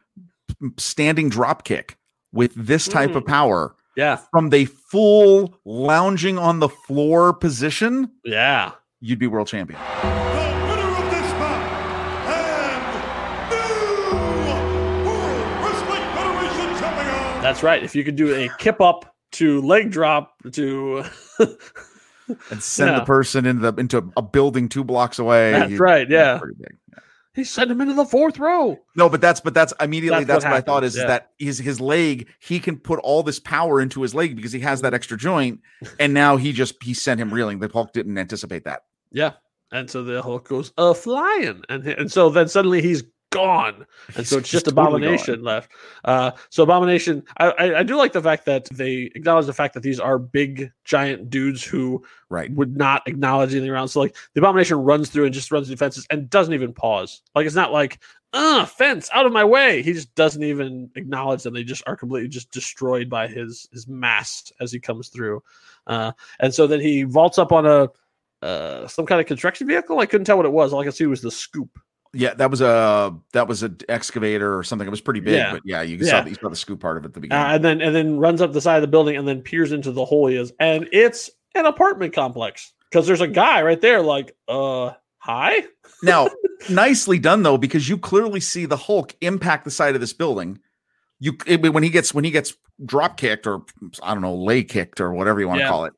standing 0.77 1.29
drop 1.29 1.63
kick 1.63 1.97
with 2.33 2.53
this 2.55 2.87
type 2.87 3.15
of 3.15 3.23
Mm. 3.23 3.27
power 3.27 3.75
Yeah. 3.95 4.17
from 4.31 4.49
the 4.49 4.65
full 4.65 5.57
lounging 5.65 6.37
on 6.37 6.59
the 6.59 6.69
floor 6.69 7.33
position, 7.33 8.11
Yeah. 8.23 8.73
you'd 8.99 9.19
be 9.19 9.27
world 9.27 9.47
champion. 9.47 9.79
That's 17.41 17.63
right. 17.63 17.81
If 17.83 17.95
you 17.95 18.03
could 18.03 18.15
do 18.15 18.33
a 18.35 18.49
kip 18.57 18.81
up 18.81 19.15
to 19.33 19.61
leg 19.61 19.91
drop 19.91 20.35
to 20.53 21.03
And 22.51 22.61
send 22.61 22.91
Yeah. 22.91 22.99
the 22.99 23.05
person 23.05 23.45
into 23.45 23.71
the 23.71 23.79
into 23.79 24.11
a 24.17 24.21
building 24.21 24.69
two 24.69 24.83
blocks 24.83 25.17
away. 25.19 25.51
That's 25.51 25.71
you'd- 25.71 25.81
right, 25.81 26.07
yeah. 26.09 26.37
pretty 26.37 26.55
big. 26.59 26.77
he 27.33 27.43
sent 27.43 27.71
him 27.71 27.81
into 27.81 27.93
the 27.95 28.05
fourth 28.05 28.37
row. 28.37 28.77
No, 28.95 29.09
but 29.09 29.19
that's 29.21 29.39
but 29.39 29.53
that's 29.55 29.73
immediately 29.79 30.25
That's 30.25 30.43
that's, 30.43 30.45
what 30.45 30.51
what, 30.51 30.57
I 30.57 30.61
thought 30.61 30.83
is 30.83 30.95
yeah. 30.97 31.07
that 31.07 31.29
his 31.39 31.57
his 31.57 31.79
leg 31.81 32.27
he 32.39 32.59
can 32.59 32.77
put 32.77 32.99
all 32.99 33.23
this 33.23 33.39
power 33.39 33.81
into 33.81 34.01
his 34.03 34.13
leg 34.13 34.35
because 34.35 34.51
he 34.51 34.59
has 34.59 34.81
that 34.81 34.93
extra 34.93 35.17
joint, 35.17 35.61
and 35.99 36.13
now 36.13 36.37
he 36.37 36.51
just 36.53 36.75
he 36.83 36.93
sent 36.93 37.19
him 37.19 37.33
reeling. 37.33 37.59
The 37.59 37.69
Hulk 37.71 37.93
didn't 37.93 38.17
anticipate 38.17 38.65
that. 38.65 38.81
Yeah. 39.11 39.33
And 39.71 39.89
so 39.89 40.03
the 40.03 40.21
Hulk 40.21 40.47
goes 40.47 40.71
uh 40.77 40.93
flying. 40.93 41.63
And 41.69 41.87
and 41.87 42.11
so 42.11 42.29
then 42.29 42.47
suddenly 42.47 42.81
he's 42.81 43.03
gone. 43.31 43.85
And 44.15 44.25
so 44.25 44.37
it's 44.37 44.49
just 44.49 44.65
totally 44.65 44.87
Abomination 44.87 45.43
left. 45.43 45.71
Uh 46.03 46.31
so 46.49 46.63
Abomination 46.63 47.23
I, 47.37 47.49
I 47.51 47.79
I 47.79 47.83
do 47.83 47.95
like 47.95 48.13
the 48.13 48.21
fact 48.21 48.45
that 48.45 48.65
they 48.71 49.11
acknowledge 49.15 49.45
the 49.45 49.53
fact 49.53 49.73
that 49.75 49.83
these 49.83 49.99
are 49.99 50.17
big 50.17 50.71
giant 50.83 51.29
dudes 51.29 51.63
who 51.63 52.03
Right. 52.29 52.51
would 52.53 52.75
not 52.77 53.07
acknowledge 53.07 53.51
anything 53.53 53.69
around. 53.69 53.87
So 53.89 53.99
like 53.99 54.15
the 54.33 54.41
Abomination 54.41 54.77
runs 54.77 55.09
through 55.09 55.25
and 55.25 55.33
just 55.33 55.51
runs 55.51 55.67
through 55.67 55.77
fences 55.77 56.05
and 56.09 56.29
doesn't 56.29 56.53
even 56.53 56.73
pause. 56.73 57.21
Like 57.35 57.45
it's 57.45 57.55
not 57.55 57.71
like 57.71 57.99
uh 58.33 58.65
fence 58.65 59.09
out 59.13 59.25
of 59.25 59.31
my 59.31 59.43
way. 59.43 59.81
He 59.81 59.93
just 59.93 60.13
doesn't 60.15 60.43
even 60.43 60.89
acknowledge 60.95 61.43
them. 61.43 61.53
They 61.53 61.63
just 61.63 61.83
are 61.87 61.95
completely 61.95 62.29
just 62.29 62.51
destroyed 62.51 63.09
by 63.09 63.27
his 63.27 63.67
his 63.71 63.87
mass 63.87 64.51
as 64.59 64.71
he 64.71 64.79
comes 64.79 65.09
through. 65.09 65.41
Uh 65.87 66.11
and 66.39 66.53
so 66.53 66.67
then 66.67 66.79
he 66.79 67.03
vaults 67.03 67.37
up 67.37 67.51
on 67.51 67.65
a 67.65 67.89
uh 68.45 68.87
some 68.87 69.05
kind 69.05 69.19
of 69.21 69.27
construction 69.27 69.67
vehicle. 69.67 69.99
I 69.99 70.05
couldn't 70.05 70.25
tell 70.25 70.37
what 70.37 70.45
it 70.45 70.51
was. 70.51 70.73
All 70.73 70.81
I 70.81 70.85
could 70.85 70.93
see 70.95 71.05
was 71.05 71.21
the 71.21 71.31
scoop. 71.31 71.79
Yeah, 72.13 72.33
that 72.35 72.49
was 72.49 72.61
a 72.61 73.15
that 73.33 73.47
was 73.47 73.61
an 73.61 73.77
excavator 73.87 74.57
or 74.57 74.63
something. 74.63 74.87
It 74.87 74.91
was 74.91 75.01
pretty 75.01 75.19
big, 75.19 75.35
Yeah. 75.35 75.53
but 75.53 75.61
yeah, 75.63 75.81
you 75.83 75.97
Yeah. 75.97 76.09
saw 76.09 76.21
the, 76.21 76.29
you 76.29 76.35
saw 76.35 76.49
the 76.49 76.55
scoop 76.55 76.79
part 76.79 76.97
of 76.97 77.03
it 77.03 77.07
at 77.09 77.13
the 77.13 77.19
Uh, 77.19 77.21
beginning. 77.21 77.45
and 77.55 77.63
then 77.65 77.81
and 77.81 77.95
then 77.95 78.17
runs 78.17 78.41
up 78.41 78.51
the 78.51 78.61
side 78.61 78.77
of 78.77 78.81
the 78.81 78.87
building 78.87 79.15
and 79.15 79.27
then 79.27 79.41
peers 79.41 79.71
into 79.71 79.91
the 79.91 80.03
hole 80.05 80.27
he 80.27 80.35
is. 80.35 80.51
And 80.59 80.89
it's 80.91 81.29
an 81.55 81.65
apartment 81.65 82.13
complex. 82.13 82.73
Because 82.89 83.05
there's 83.05 83.21
a 83.21 83.27
guy 83.27 83.61
right 83.61 83.79
there, 83.79 84.01
like, 84.01 84.35
uh, 84.47 84.93
hi? 85.19 85.63
now, 86.03 86.27
nicely 86.69 87.19
done 87.19 87.43
though, 87.43 87.57
because 87.59 87.87
you 87.87 87.99
clearly 87.99 88.39
see 88.39 88.65
the 88.65 88.77
Hulk 88.77 89.13
impact 89.21 89.63
the 89.65 89.69
side 89.71 89.93
of 89.93 90.01
this 90.01 90.13
building. 90.13 90.57
You 91.19 91.33
it- 91.45 91.61
when 91.71 91.83
he 91.83 91.89
gets 91.91 92.13
when 92.13 92.23
he 92.23 92.31
gets 92.31 92.55
drop 92.85 93.17
kicked 93.17 93.45
or 93.45 93.61
I 94.01 94.13
don't 94.13 94.21
know 94.23 94.33
lay 94.35 94.63
kicked 94.63 94.99
or 94.99 95.13
whatever 95.13 95.39
you 95.39 95.47
want 95.47 95.59
to 95.59 95.65
Yeah. 95.65 95.69
call 95.69 95.85
it. 95.85 95.93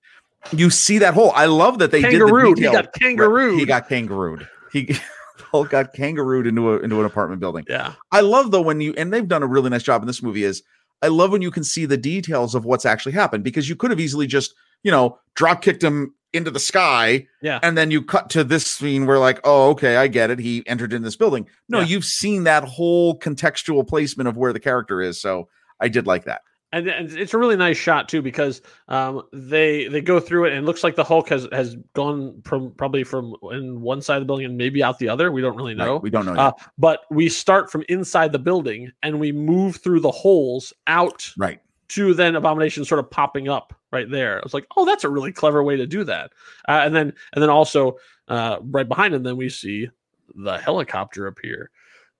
You 0.51 0.70
see 0.72 0.98
that 0.98 1.13
hole. 1.13 1.32
I 1.36 1.46
love 1.46 1.77
that 1.80 1.91
they 1.91 2.01
Kangarooed. 2.01 2.56
did 2.56 2.63
He 2.63 2.65
the 2.65 2.72
detail. 2.72 2.72
got 2.82 2.94
kangarooed. 2.94 3.60
He 3.60 3.65
got 3.65 3.88
kangarooed. 3.88 4.48
He 4.74 4.96
Hulk 5.51 5.70
got 5.70 5.93
kangarooed 5.93 6.48
into 6.48 6.72
a 6.74 6.79
into 6.79 7.00
an 7.00 7.05
apartment 7.05 7.41
building. 7.41 7.65
Yeah. 7.70 7.93
I 8.12 8.22
love 8.22 8.51
though 8.51 8.62
when 8.62 8.81
you 8.81 8.93
and 8.98 9.12
they've 9.13 9.27
done 9.27 9.43
a 9.43 9.48
really 9.48 9.70
nice 9.70 9.84
job 9.84 10.01
in 10.01 10.08
this 10.08 10.24
movie 10.24 10.43
is 10.43 10.63
I 11.01 11.08
love 11.08 11.31
when 11.31 11.41
you 11.41 11.51
can 11.51 11.63
see 11.63 11.86
the 11.86 11.98
details 11.98 12.55
of 12.55 12.63
what's 12.65 12.86
actually 12.86 13.13
happened 13.13 13.43
because 13.43 13.67
you 13.67 13.75
could 13.75 13.89
have 13.91 14.00
easily 14.00 14.27
just, 14.27 14.53
you 14.84 14.91
know, 14.91 15.17
drop 15.36 15.62
kicked 15.63 15.84
him 15.84 16.13
into 16.34 16.51
the 16.51 16.60
sky 16.60 17.27
Yeah. 17.41 17.60
and 17.63 17.77
then 17.77 17.91
you 17.91 18.01
cut 18.03 18.29
to 18.29 18.43
this 18.43 18.65
scene 18.65 19.05
where 19.05 19.20
like, 19.20 19.39
oh, 19.43 19.72
okay, 19.72 19.98
I 19.98 20.08
get 20.08 20.29
it. 20.29 20.39
He 20.39 20.63
entered 20.67 20.93
in 20.93 21.01
this 21.01 21.15
building. 21.15 21.48
No, 21.67 21.79
Yeah. 21.79 21.88
you've 21.88 22.05
seen 22.05 22.43
that 22.46 22.63
whole 22.63 23.17
contextual 23.20 23.86
placement 23.88 24.29
of 24.29 24.38
where 24.38 24.53
the 24.53 24.60
character 24.60 25.01
is. 25.01 25.20
So 25.20 25.50
I 25.79 25.88
did 25.89 26.05
like 26.08 26.25
that. 26.25 26.41
And, 26.74 26.88
and 26.88 27.12
it's 27.12 27.34
a 27.34 27.38
really 27.38 27.56
nice 27.58 27.78
shot 27.78 28.08
too 28.08 28.22
because 28.22 28.62
um, 28.88 29.22
they 29.34 29.88
they 29.88 30.01
go 30.01 30.20
through 30.20 30.46
it 30.46 30.54
and 30.54 30.60
it 30.60 30.66
looks 30.66 30.84
like 30.84 30.96
the 30.96 31.04
Hulk 31.04 31.30
has 31.30 31.48
has 31.51 31.75
gone 31.94 32.42
from 32.46 32.72
probably 32.72 33.04
from 33.04 33.36
in 33.51 33.82
one 33.82 34.01
side 34.01 34.16
of 34.16 34.22
the 34.22 34.25
building 34.25 34.46
and 34.46 34.58
maybe 34.58 34.82
out 34.84 35.00
the 35.00 35.10
other. 35.10 35.32
We 35.32 35.42
don't 35.42 35.56
really 35.56 35.75
Right, 35.75 35.86
know. 35.86 35.98
we 35.98 36.10
don't 36.10 36.25
know. 36.25 36.34
Uh, 36.34 36.51
but 36.78 37.01
we 37.10 37.30
start 37.30 37.72
from 37.72 37.84
inside 37.90 38.32
the 38.32 38.40
building 38.40 38.92
and 39.04 39.20
we 39.20 39.32
move 39.32 39.78
through 39.78 40.00
the 40.00 40.12
holes 40.12 40.72
out 40.88 41.32
right. 41.38 41.60
to 41.90 42.13
then 42.13 42.36
abomination 42.36 42.86
sort 42.86 43.00
of 43.00 43.10
popping 43.12 43.50
up 43.50 43.74
right 43.92 44.10
there. 44.10 44.38
I 44.38 44.42
was 44.44 44.54
like, 44.54 44.68
oh, 44.78 44.86
that's 44.86 45.04
a 45.04 45.10
really 45.10 45.32
clever 45.34 45.63
way 45.63 45.75
to 45.75 45.86
do 45.86 46.04
that. 46.06 46.32
Uh, 46.70 46.82
and 46.84 46.96
then 46.96 47.13
and 47.34 47.42
then 47.44 47.50
also 47.50 47.98
uh, 48.28 48.58
right 48.62 48.88
behind 48.88 49.13
him, 49.13 49.24
then 49.24 49.36
we 49.38 49.50
see 49.50 49.90
the 50.36 50.58
helicopter 50.58 51.28
appear. 51.28 51.70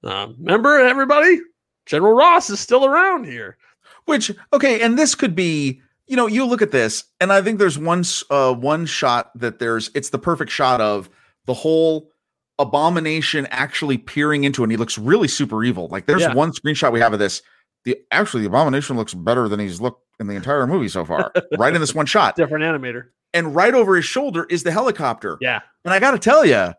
Um, 0.04 0.36
remember 0.40 0.78
everybody, 0.78 1.40
General 1.86 2.14
Ross 2.14 2.50
is 2.50 2.60
still 2.60 2.86
around 2.86 3.26
here. 3.26 3.58
Which 4.06 4.32
okay, 4.54 4.82
and 4.82 4.98
this 4.98 5.16
could 5.16 5.36
be, 5.36 5.82
you 6.08 6.16
know, 6.16 6.28
you 6.28 6.46
look 6.46 6.62
at 6.62 6.72
this, 6.72 7.04
and 7.20 7.32
I 7.32 7.42
think 7.42 7.60
there's 7.60 7.78
one 7.78 8.04
uh 8.30 8.54
one 8.54 8.86
shot 8.86 9.32
that 9.40 9.60
there's 9.60 9.90
it's 9.94 10.10
the 10.10 10.20
perfect 10.20 10.52
shot 10.52 10.82
of 10.82 11.10
the 11.46 11.54
whole 11.54 12.10
abomination 12.60 13.48
actually 13.50 13.98
peering 13.98 14.44
into 14.44 14.62
it, 14.62 14.66
and 14.66 14.72
he 14.72 14.78
looks 14.78 14.98
really 14.98 15.28
super 15.28 15.64
evil. 15.64 15.88
Like 15.90 16.06
there's 16.06 16.22
Yeah. 16.22 16.34
one 16.34 16.52
screenshot 16.52 16.92
we 16.92 17.00
have 17.00 17.14
of 17.14 17.20
this. 17.20 17.42
The 17.86 17.98
actually 18.12 18.42
the 18.44 18.48
abomination 18.50 18.96
looks 18.96 19.14
better 19.14 19.48
than 19.48 19.60
he's 19.60 19.82
looked 19.82 20.04
in 20.20 20.28
the 20.28 20.36
entire 20.36 20.68
movie 20.68 20.88
so 20.88 21.04
far. 21.04 21.32
right 21.58 21.74
in 21.74 21.82
this 21.82 21.96
one 21.96 22.06
shot. 22.06 22.36
Different 22.38 22.64
animator. 22.64 23.06
And 23.34 23.56
right 23.56 23.74
over 23.74 23.96
his 23.96 24.06
shoulder 24.06 24.46
is 24.50 24.62
the 24.64 24.72
helicopter. 24.72 25.38
Yeah. 25.42 25.62
And 25.86 25.94
I 25.94 26.00
gotta 26.00 26.20
tell 26.20 26.46
you, 26.46 26.74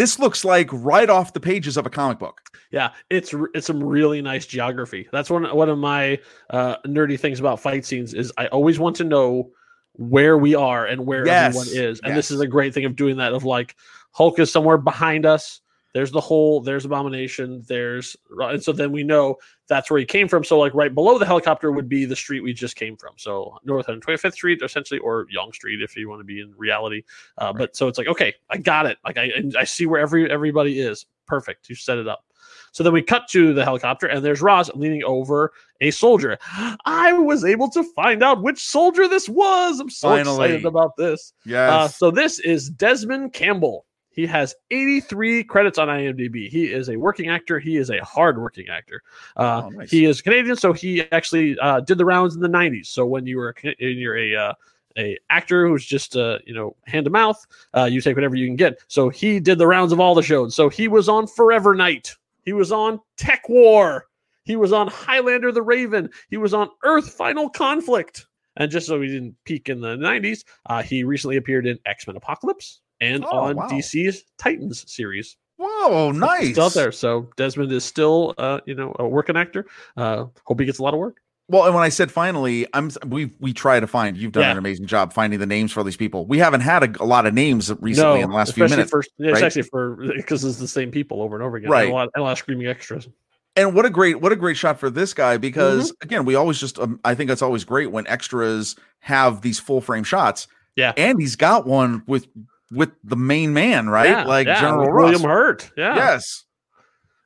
this 0.00 0.18
looks 0.18 0.46
like 0.46 0.70
right 0.72 1.10
off 1.10 1.34
the 1.34 1.40
pages 1.40 1.76
of 1.76 1.84
a 1.84 1.90
comic 1.90 2.18
book. 2.18 2.40
Yeah, 2.70 2.92
it's 3.10 3.34
it's 3.52 3.66
some 3.66 3.84
really 3.84 4.22
nice 4.22 4.46
geography. 4.46 5.06
That's 5.12 5.28
one 5.28 5.44
one 5.54 5.68
of 5.68 5.76
my 5.76 6.20
uh, 6.48 6.76
nerdy 6.86 7.20
things 7.20 7.38
about 7.38 7.60
fight 7.60 7.84
scenes 7.84 8.14
is 8.14 8.32
I 8.38 8.46
always 8.46 8.78
want 8.78 8.96
to 8.96 9.04
know 9.04 9.50
where 9.92 10.38
we 10.38 10.54
are 10.54 10.86
and 10.86 11.04
where 11.04 11.26
Yes, 11.26 11.54
everyone 11.54 11.68
is, 11.90 12.00
and 12.02 12.16
this 12.16 12.30
is 12.30 12.40
a 12.40 12.46
great 12.46 12.72
thing 12.72 12.86
of 12.86 12.96
doing 12.96 13.18
that. 13.18 13.34
Of 13.34 13.44
like 13.44 13.76
Hulk 14.12 14.38
is 14.38 14.50
somewhere 14.50 14.78
behind 14.78 15.26
us. 15.26 15.60
There's 15.92 16.10
the 16.12 16.20
hole. 16.20 16.60
There's 16.60 16.84
Abomination. 16.84 17.64
There's 17.66 18.16
and 18.38 18.62
so 18.62 18.72
then 18.72 18.92
we 18.92 19.02
know 19.02 19.36
that's 19.68 19.90
where 19.90 19.98
he 19.98 20.06
came 20.06 20.28
from. 20.28 20.44
So 20.44 20.58
like 20.58 20.74
right 20.74 20.94
below 20.94 21.18
the 21.18 21.26
helicopter 21.26 21.72
would 21.72 21.88
be 21.88 22.04
the 22.04 22.16
street 22.16 22.40
we 22.40 22.52
just 22.52 22.76
came 22.76 22.96
from. 22.96 23.14
So 23.16 23.58
North 23.64 23.86
125th 23.86 24.32
Street 24.34 24.60
essentially, 24.62 25.00
or 25.00 25.26
Yonge 25.30 25.54
Street 25.54 25.82
if 25.82 25.96
you 25.96 26.08
want 26.08 26.20
to 26.20 26.24
be 26.24 26.40
in 26.40 26.52
reality. 26.56 27.02
Uh, 27.38 27.52
But 27.52 27.74
so 27.76 27.88
it's 27.88 27.98
like 27.98 28.06
okay, 28.08 28.34
I 28.50 28.58
got 28.58 28.86
it. 28.86 28.98
Like 29.04 29.18
I 29.18 29.30
I 29.58 29.64
see 29.64 29.86
where 29.86 30.00
every 30.00 30.30
everybody 30.30 30.80
is. 30.80 31.06
Perfect. 31.26 31.68
You 31.68 31.74
set 31.74 31.98
it 31.98 32.08
up. 32.08 32.24
So 32.72 32.84
then 32.84 32.92
we 32.92 33.02
cut 33.02 33.26
to 33.30 33.52
the 33.52 33.64
helicopter, 33.64 34.06
and 34.06 34.24
there's 34.24 34.40
Ross 34.40 34.70
leaning 34.74 35.02
over 35.04 35.52
a 35.80 35.90
soldier. 35.90 36.38
I 36.84 37.12
was 37.12 37.44
able 37.44 37.68
to 37.70 37.82
find 37.94 38.22
out 38.22 38.42
which 38.42 38.62
soldier 38.62 39.08
this 39.08 39.28
was. 39.28 39.80
I'm 39.80 39.90
so 39.90 40.08
Finally. 40.08 40.44
excited 40.46 40.66
about 40.66 40.96
this. 40.96 41.32
Yes. 41.44 41.70
Uh, 41.70 41.88
so 41.88 42.10
this 42.12 42.38
is 42.38 42.70
Desmond 42.70 43.32
Campbell. 43.32 43.86
He 44.20 44.26
has 44.26 44.54
83 44.70 45.44
credits 45.44 45.78
on 45.78 45.88
IMDb. 45.88 46.50
He 46.50 46.66
is 46.70 46.90
a 46.90 46.96
working 46.98 47.30
actor. 47.30 47.58
He 47.58 47.78
is 47.78 47.88
a 47.88 48.04
hardworking 48.04 48.68
actor. 48.68 49.02
Uh, 49.34 49.62
Oh, 49.64 49.68
nice. 49.70 49.90
He 49.90 50.04
is 50.04 50.20
Canadian, 50.20 50.56
so 50.56 50.74
he 50.74 51.10
actually 51.10 51.58
uh, 51.58 51.80
did 51.80 51.96
the 51.96 52.04
rounds 52.04 52.34
in 52.34 52.42
the 52.42 52.48
90s. 52.48 52.88
So 52.88 53.06
when 53.06 53.24
you 53.24 53.38
were 53.38 53.48
a 53.48 53.54
Ca- 53.54 53.76
you're 53.78 54.18
a 54.18 54.36
uh, 54.36 54.52
a 54.98 55.16
actor 55.30 55.66
who's 55.66 55.86
just 55.86 56.16
uh, 56.16 56.38
you 56.44 56.52
know 56.52 56.76
hand 56.86 57.04
to 57.06 57.10
mouth, 57.10 57.46
uh, 57.74 57.84
you 57.84 58.02
take 58.02 58.14
whatever 58.14 58.34
you 58.34 58.46
can 58.46 58.56
get. 58.56 58.78
So 58.88 59.08
he 59.08 59.40
did 59.40 59.56
the 59.56 59.66
rounds 59.66 59.90
of 59.90 60.00
all 60.00 60.14
the 60.14 60.22
shows. 60.22 60.54
So 60.54 60.68
he 60.68 60.86
was 60.86 61.08
on 61.08 61.26
Forever 61.26 61.74
Knight. 61.74 62.14
He 62.44 62.52
was 62.52 62.70
on 62.72 63.00
TekWar. 63.16 64.02
He 64.44 64.56
was 64.56 64.70
on 64.74 64.88
Highlander 64.88 65.50
the 65.50 65.62
Raven. 65.62 66.10
He 66.28 66.36
was 66.36 66.52
on 66.52 66.68
Earth 66.84 67.10
Final 67.10 67.48
Conflict. 67.48 68.26
And 68.56 68.70
just 68.70 68.86
so 68.86 69.00
he 69.00 69.08
didn't 69.08 69.36
peak 69.44 69.70
in 69.70 69.80
the 69.80 69.96
90s, 69.96 70.44
uh, 70.66 70.82
he 70.82 71.04
recently 71.04 71.36
appeared 71.38 71.66
in 71.66 71.78
X 71.86 72.06
Men 72.06 72.16
Apocalypse 72.16 72.82
and 73.00 73.24
Oh, 73.24 73.38
on 73.38 73.56
wow. 73.56 73.68
DC's 73.68 74.24
Titans 74.38 74.84
series. 74.92 75.36
Whoa, 75.58 76.10
nice. 76.12 76.52
Still 76.52 76.64
out 76.66 76.74
there. 76.74 76.92
So 76.92 77.28
Desmond 77.36 77.70
is 77.72 77.84
still, 77.84 78.34
uh, 78.38 78.60
you 78.66 78.74
know, 78.74 78.94
a 78.98 79.06
working 79.06 79.36
actor. 79.36 79.66
Uh, 79.96 80.26
hope 80.44 80.58
he 80.60 80.64
gets 80.66 80.78
a 80.78 80.82
lot 80.82 80.94
of 80.94 81.00
work. 81.00 81.18
Well, 81.48 81.64
and 81.66 81.74
when 81.74 81.82
I 81.82 81.88
said 81.88 82.12
finally, 82.12 82.66
I'm 82.72 82.90
we 83.06 83.32
we 83.40 83.52
try 83.52 83.80
to 83.80 83.86
find. 83.88 84.16
You've 84.16 84.30
done 84.32 84.44
Yeah. 84.44 84.52
an 84.52 84.58
amazing 84.58 84.86
job 84.86 85.12
finding 85.12 85.40
the 85.40 85.46
names 85.46 85.72
for 85.72 85.80
all 85.80 85.84
these 85.84 85.96
people. 85.96 86.24
We 86.24 86.38
haven't 86.38 86.60
had 86.60 86.84
a, 86.96 87.02
a 87.02 87.04
lot 87.04 87.26
of 87.26 87.34
names 87.34 87.72
recently 87.80 88.20
in 88.20 88.30
the 88.30 88.36
last 88.36 88.54
few 88.54 88.68
minutes. 88.68 88.90
For, 88.90 89.02
yeah, 89.18 89.32
it's 89.32 89.42
actually 89.42 89.62
for 89.62 89.96
because 90.16 90.44
it's 90.44 90.58
the 90.58 90.68
same 90.68 90.90
people 90.92 91.20
over 91.20 91.34
and 91.34 91.42
over 91.44 91.56
again. 91.56 91.70
Right. 91.70 91.82
And 91.84 91.92
a 91.92 91.94
lot, 91.94 92.08
and 92.14 92.20
a 92.20 92.24
lot 92.24 92.32
of 92.32 92.38
screaming 92.38 92.68
extras. 92.68 93.08
and 93.56 93.74
what 93.74 93.84
a 93.84 93.90
great 93.90 94.20
what 94.20 94.30
a 94.30 94.36
great 94.36 94.56
shot 94.56 94.78
for 94.78 94.88
this 94.90 95.12
guy 95.12 95.36
because 95.38 95.90
Mm-hmm. 95.90 96.04
again, 96.04 96.24
we 96.24 96.36
always 96.36 96.60
just 96.60 96.78
um, 96.78 97.00
I 97.04 97.16
think 97.16 97.30
it's 97.30 97.42
always 97.42 97.64
great 97.64 97.90
when 97.90 98.06
extras 98.06 98.76
have 99.00 99.40
these 99.42 99.58
full 99.58 99.80
frame 99.80 100.04
shots. 100.04 100.46
Yeah. 100.76 100.92
and 100.96 101.20
he's 101.20 101.34
got 101.36 101.66
one 101.66 102.04
with 102.06 102.28
with 102.70 102.90
the 103.04 103.16
main 103.16 103.52
man, 103.52 103.88
right? 103.88 104.08
Yeah, 104.10 104.24
like 104.24 104.46
yeah, 104.46 104.60
General 104.60 104.92
William 104.94 105.22
Hurt. 105.22 105.70
Yeah. 105.76 105.94
Yes. 105.96 106.44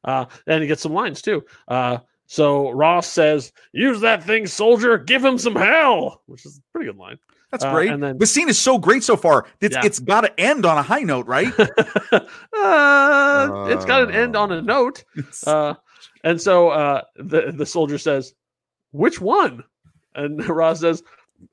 Uh, 0.05 0.27
and 0.47 0.63
he 0.63 0.69
gets 0.69 0.83
some 0.83 0.93
lines 0.93 1.23
too. 1.23 1.43
Uh, 1.69 1.99
so 2.27 2.71
Ross 2.71 3.07
says, 3.07 3.53
"Use 3.73 4.01
that 4.01 4.23
thing, 4.25 4.47
soldier. 4.47 4.99
Give 4.99 5.25
him 5.25 5.39
some 5.39 5.55
hell," 5.57 6.23
which 6.27 6.45
is 6.47 6.59
a 6.59 6.63
pretty 6.73 6.91
good 6.91 6.99
line. 6.99 7.19
That's 7.51 7.65
Uh, 7.65 7.73
great. 7.73 7.91
and 7.91 8.03
then- 8.03 8.19
the 8.19 8.27
scene 8.27 8.49
is 8.49 8.59
so 8.59 8.79
great 8.79 9.05
so 9.05 9.17
far. 9.17 9.47
It's 9.61 9.77
Yeah. 9.77 9.83
it's 9.85 9.99
got 10.01 10.23
to 10.23 10.41
end 10.41 10.67
on 10.67 10.77
a 10.77 10.83
high 10.83 11.03
note, 11.03 11.27
right? 11.27 11.53
uh, 12.13 13.67
it's 13.71 13.85
got 13.85 14.07
to 14.07 14.15
end 14.15 14.37
on 14.37 14.53
a 14.53 14.63
note. 14.63 15.05
Uh, 15.47 15.75
and 16.25 16.41
so 16.41 16.71
uh, 16.71 17.03
the 17.17 17.53
the 17.55 17.67
soldier 17.67 17.99
says, 17.99 18.35
"Which 18.93 19.21
one?" 19.21 19.63
And 20.15 20.47
Ross 20.49 20.81
says, 20.81 21.03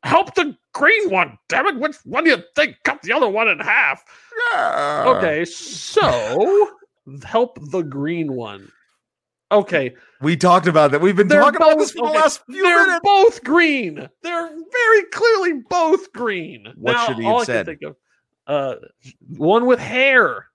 "Help 0.04 0.34
the 0.36 0.56
green 0.74 1.10
one. 1.10 1.38
Damn 1.50 1.68
it! 1.68 1.76
Which 1.80 1.96
one 2.06 2.24
do 2.24 2.32
you 2.32 2.44
think 2.56 2.78
cut 2.84 3.02
the 3.02 3.14
other 3.14 3.30
one 3.30 3.48
in 3.48 3.60
half?" 3.60 4.04
yeah. 4.54 5.04
Okay, 5.08 5.46
so 5.46 6.72
help 7.24 7.58
the 7.72 7.82
green 7.82 8.34
one. 8.34 8.72
Okay, 9.52 9.94
We 10.22 10.38
talked 10.38 10.66
about 10.68 10.92
that. 10.92 11.02
We've 11.02 11.14
been 11.16 11.28
They're 11.28 11.42
talking 11.42 11.58
about 11.58 11.78
this 11.78 11.92
for 11.92 12.04
okay, 12.06 12.14
the 12.14 12.20
last 12.20 12.42
few 12.50 12.64
they're 12.64 12.86
minutes. 12.86 13.02
both 13.04 13.44
green. 13.44 14.08
They're 14.24 14.48
very 14.50 15.04
clearly 15.12 15.62
both 15.70 16.14
green. 16.14 16.68
What 16.78 16.94
Now, 16.94 17.06
should 17.08 17.18
he 17.18 17.26
all 17.26 17.40
have 17.40 17.50
I 17.50 17.52
said? 17.52 17.66
think 17.66 17.82
of, 17.82 17.96
uh, 18.48 18.76
one 19.28 19.66
with 19.66 19.80
hair. 19.80 20.46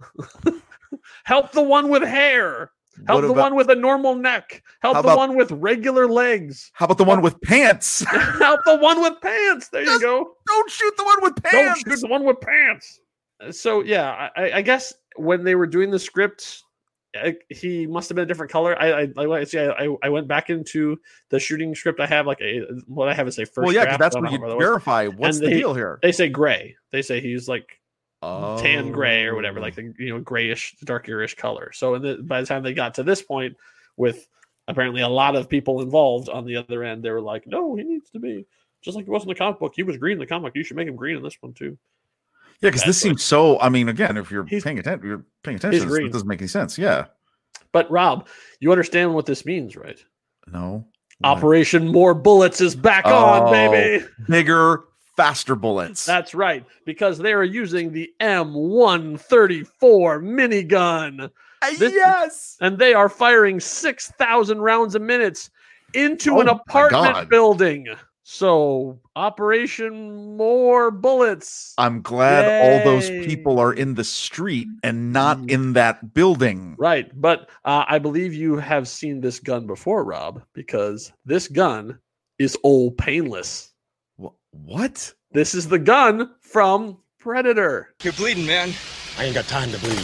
Help 1.24 1.52
the 1.52 1.62
one 1.62 1.88
with 1.88 2.02
hair. 2.02 2.72
Help 3.06 3.16
What 3.16 3.20
the 3.28 3.32
about- 3.32 3.42
one 3.42 3.54
with 3.54 3.70
a 3.70 3.74
normal 3.74 4.14
neck. 4.14 4.62
Help 4.82 4.94
the 4.94 5.00
about- 5.00 5.16
one 5.16 5.36
with 5.36 5.50
regular 5.52 6.06
legs. 6.08 6.70
How 6.74 6.84
about 6.86 6.98
the 6.98 7.04
one 7.04 7.22
with 7.22 7.40
pants? 7.42 8.00
Help 8.08 8.60
the 8.66 8.76
one 8.76 9.00
with 9.00 9.20
pants. 9.22 9.68
There 9.68 9.82
you 9.84 10.00
go. 10.00 10.32
Don't 10.46 10.70
shoot 10.70 10.96
the 10.96 11.04
one 11.04 11.18
with 11.22 11.42
pants. 11.42 11.82
Don't 11.84 11.92
shoot 11.92 12.00
the 12.00 12.08
one 12.08 12.24
with 12.24 12.40
pants. 12.40 13.00
So 13.52 13.82
yeah, 13.82 14.28
I, 14.36 14.52
I 14.54 14.62
guess 14.62 14.92
when 15.16 15.44
they 15.44 15.54
were 15.54 15.66
doing 15.66 15.90
the 15.90 15.98
script, 15.98 16.62
I, 17.16 17.36
he 17.48 17.86
must 17.86 18.08
have 18.10 18.16
been 18.16 18.24
a 18.24 18.26
different 18.26 18.52
color. 18.52 18.76
I 18.80 19.08
I, 19.16 19.24
I 19.40 19.44
see. 19.44 19.58
I, 19.58 19.88
I 20.02 20.08
went 20.10 20.28
back 20.28 20.50
into 20.50 20.98
the 21.30 21.40
shooting 21.40 21.74
script. 21.74 22.00
I 22.00 22.06
have 22.06 22.26
like 22.26 22.40
a 22.42 22.60
what 22.86 23.08
I 23.08 23.14
have 23.14 23.26
is 23.26 23.38
a 23.38 23.46
first. 23.46 23.64
well, 23.66 23.72
yeah, 23.74 23.84
because 23.84 23.96
draft. 23.96 24.12
that's 24.14 24.22
where 24.22 24.30
you 24.30 24.38
know 24.38 24.42
where 24.42 24.50
that 24.50 24.56
was. 24.58 24.64
verify 24.64 25.06
what's 25.08 25.38
And 25.38 25.46
the 25.46 25.50
they- 25.50 25.58
deal 25.58 25.74
here. 25.74 25.98
They 26.02 26.12
say 26.12 26.28
gray. 26.28 26.76
They 26.92 27.02
say 27.02 27.20
he's 27.20 27.48
like 27.48 27.79
tan 28.22 28.92
gray 28.92 29.24
or 29.24 29.34
whatever, 29.34 29.58
Oh. 29.58 29.62
like 29.62 29.74
the 29.74 29.94
you 29.98 30.10
know 30.14 30.20
grayish, 30.20 30.76
darkerish 30.84 31.36
color. 31.36 31.70
So 31.72 31.98
the, 31.98 32.16
by 32.22 32.40
the 32.40 32.46
time 32.46 32.62
they 32.62 32.74
got 32.74 32.94
to 32.94 33.02
this 33.02 33.22
point, 33.22 33.56
with 33.96 34.26
apparently 34.68 35.00
a 35.02 35.08
lot 35.08 35.36
of 35.36 35.48
people 35.48 35.80
involved 35.82 36.28
on 36.28 36.44
the 36.44 36.56
other 36.56 36.84
end, 36.84 37.02
they 37.02 37.10
were 37.10 37.20
like, 37.20 37.46
"No, 37.46 37.74
he 37.76 37.82
needs 37.84 38.10
to 38.10 38.18
be 38.18 38.44
just 38.82 38.96
like 38.96 39.04
he 39.06 39.10
was 39.10 39.22
in 39.22 39.28
the 39.28 39.34
comic 39.34 39.58
book. 39.58 39.72
He 39.74 39.82
was 39.82 39.96
green 39.96 40.14
in 40.14 40.18
the 40.18 40.26
comic. 40.26 40.54
You 40.54 40.62
should 40.64 40.76
make 40.76 40.88
him 40.88 40.96
green 40.96 41.16
in 41.16 41.22
this 41.22 41.36
one 41.40 41.52
too." 41.54 41.78
Yeah, 42.60 42.68
because 42.68 42.84
this 42.84 43.00
seems 43.00 43.22
so. 43.22 43.58
I 43.58 43.70
mean, 43.70 43.88
again, 43.88 44.18
if 44.18 44.30
you're 44.30 44.44
paying 44.44 44.78
attention, 44.78 45.06
you're 45.06 45.24
paying 45.42 45.56
attention. 45.56 45.88
This, 45.88 45.98
this 45.98 46.12
doesn't 46.12 46.28
make 46.28 46.40
any 46.42 46.48
sense. 46.48 46.76
Yeah. 46.76 47.06
But 47.72 47.90
Rob, 47.90 48.28
you 48.58 48.70
understand 48.70 49.14
what 49.14 49.24
this 49.24 49.46
means, 49.46 49.76
right? 49.76 50.02
No. 50.46 50.86
Operation 51.24 51.88
More 51.88 52.14
Bullets 52.14 52.60
is 52.60 52.74
back 52.74 53.06
on, 53.06 53.42
Oh. 53.48 53.50
baby. 53.50 54.04
bigger, 54.28 54.84
faster 55.20 55.54
bullets. 55.54 56.06
That's 56.06 56.34
right, 56.34 56.64
because 56.86 57.18
they 57.18 57.34
are 57.34 57.44
using 57.44 57.92
the 57.92 58.10
M134 58.20 60.22
minigun, 60.22 61.30
Uh, 61.62 61.70
this- 61.78 61.92
yes. 61.92 62.56
and 62.60 62.78
they 62.78 62.94
are 62.94 63.08
firing 63.10 63.60
6,000 63.60 64.60
rounds 64.62 64.94
a 64.94 64.98
minute 64.98 65.50
into 65.92 66.36
Oh 66.36 66.40
an 66.40 66.48
apartment 66.48 67.28
building. 67.28 67.86
So 68.22 69.00
Operation 69.16 70.36
More 70.36 70.90
Bullets. 70.92 71.74
I'm 71.76 72.00
glad 72.00 72.44
all 72.62 72.84
those 72.84 73.10
people 73.26 73.58
are 73.58 73.72
in 73.72 73.94
the 73.94 74.04
street 74.04 74.68
and 74.84 75.12
not 75.12 75.50
in 75.50 75.72
that 75.74 76.14
building. 76.14 76.76
Right, 76.78 77.10
but 77.20 77.50
uh, 77.64 77.84
I 77.88 77.98
believe 77.98 78.32
you 78.32 78.56
have 78.56 78.86
seen 78.88 79.20
this 79.20 79.40
gun 79.40 79.66
before, 79.66 80.04
Rob, 80.04 80.42
because 80.54 81.12
this 81.26 81.48
gun 81.48 81.98
is 82.38 82.56
old 82.62 82.96
painless. 82.98 83.69
Wh- 84.52 84.66
What? 84.68 85.14
This 85.32 85.54
is 85.54 85.68
the 85.68 85.78
gun 85.78 86.30
from 86.40 86.98
Predator. 87.18 87.94
You're 88.02 88.12
bleeding, 88.14 88.46
man. 88.46 88.72
I 89.18 89.24
ain't 89.24 89.34
got 89.34 89.46
time 89.46 89.70
to 89.72 89.78
bleed. 89.78 89.98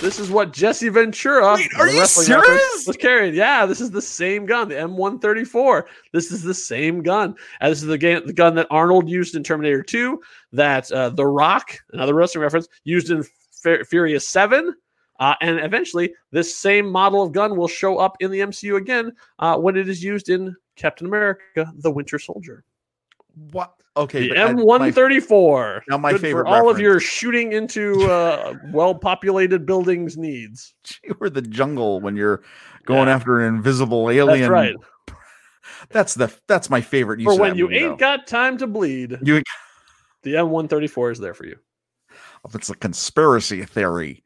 This 0.00 0.18
is 0.18 0.30
what 0.30 0.54
Jesse 0.54 0.88
Ventura 0.88 1.54
Wait, 1.56 1.68
are 1.78 1.86
the 1.86 1.92
you 1.92 2.00
wrestling 2.00 2.28
reference, 2.30 2.62
serious? 2.62 2.86
was 2.86 2.96
carrying. 2.96 3.34
Yeah, 3.34 3.66
this 3.66 3.82
is 3.82 3.90
the 3.90 4.00
same 4.00 4.46
gun, 4.46 4.68
the 4.70 4.76
M134. 4.76 5.82
This 6.14 6.32
is 6.32 6.42
the 6.42 6.54
same 6.54 7.02
gun. 7.02 7.34
And 7.60 7.70
this 7.70 7.82
is 7.82 7.88
the, 7.88 7.98
ga- 7.98 8.20
the 8.24 8.32
gun 8.32 8.54
that 8.54 8.66
Arnold 8.70 9.10
used 9.10 9.34
in 9.34 9.42
Terminator 9.42 9.82
2, 9.82 10.18
that 10.52 10.90
uh, 10.92 11.10
The 11.10 11.26
Rock, 11.26 11.78
another 11.92 12.14
wrestling 12.14 12.40
reference, 12.42 12.66
used 12.84 13.10
in 13.10 13.22
F- 13.64 13.86
Furious 13.88 14.26
7. 14.26 14.74
Uh, 15.18 15.34
and 15.42 15.60
eventually, 15.60 16.14
this 16.30 16.56
same 16.56 16.90
model 16.90 17.22
of 17.22 17.32
gun 17.32 17.54
will 17.58 17.68
show 17.68 17.98
up 17.98 18.16
in 18.20 18.30
the 18.30 18.40
MCU 18.40 18.78
again 18.78 19.12
uh, 19.38 19.58
when 19.58 19.76
it 19.76 19.86
is 19.86 20.02
used 20.02 20.30
in 20.30 20.56
Captain 20.76 21.06
America: 21.06 21.70
The 21.76 21.90
Winter 21.90 22.18
Soldier. 22.18 22.64
What? 23.52 23.74
Okay. 23.96 24.28
The 24.28 24.34
but 24.34 24.38
I- 24.38 24.52
my- 24.52 24.90
M134. 24.90 25.82
Now 25.88 25.98
my 25.98 26.12
Good 26.12 26.20
favorite 26.20 26.44
for 26.44 26.48
all 26.48 26.70
of 26.70 26.78
your 26.78 27.00
shooting 27.00 27.52
into 27.52 28.02
uh, 28.10 28.54
well-populated 28.72 29.66
buildings 29.66 30.16
needs. 30.16 30.74
you 31.04 31.16
were 31.18 31.30
the 31.30 31.42
jungle 31.42 32.00
when 32.00 32.16
you're 32.16 32.42
going 32.86 33.08
Yeah. 33.08 33.14
after 33.14 33.40
an 33.40 33.54
invisible 33.56 34.10
alien. 34.10 34.40
That's 34.40 34.50
right. 34.50 34.76
That's 35.90 36.14
the 36.14 36.32
that's 36.46 36.68
my 36.68 36.80
favorite 36.82 37.20
use 37.20 37.32
For 37.34 37.40
when 37.40 37.56
you 37.56 37.64
movie, 37.64 37.76
ain't 37.78 37.90
though. 37.92 37.96
got 37.96 38.26
time 38.26 38.58
to 38.58 38.66
bleed, 38.66 39.16
You 39.22 39.42
the 40.22 40.34
M134 40.34 41.12
is 41.12 41.18
there 41.18 41.32
for 41.32 41.46
you. 41.46 41.56
If 42.46 42.54
it's 42.54 42.68
a 42.70 42.74
conspiracy 42.74 43.64
theory. 43.64 44.22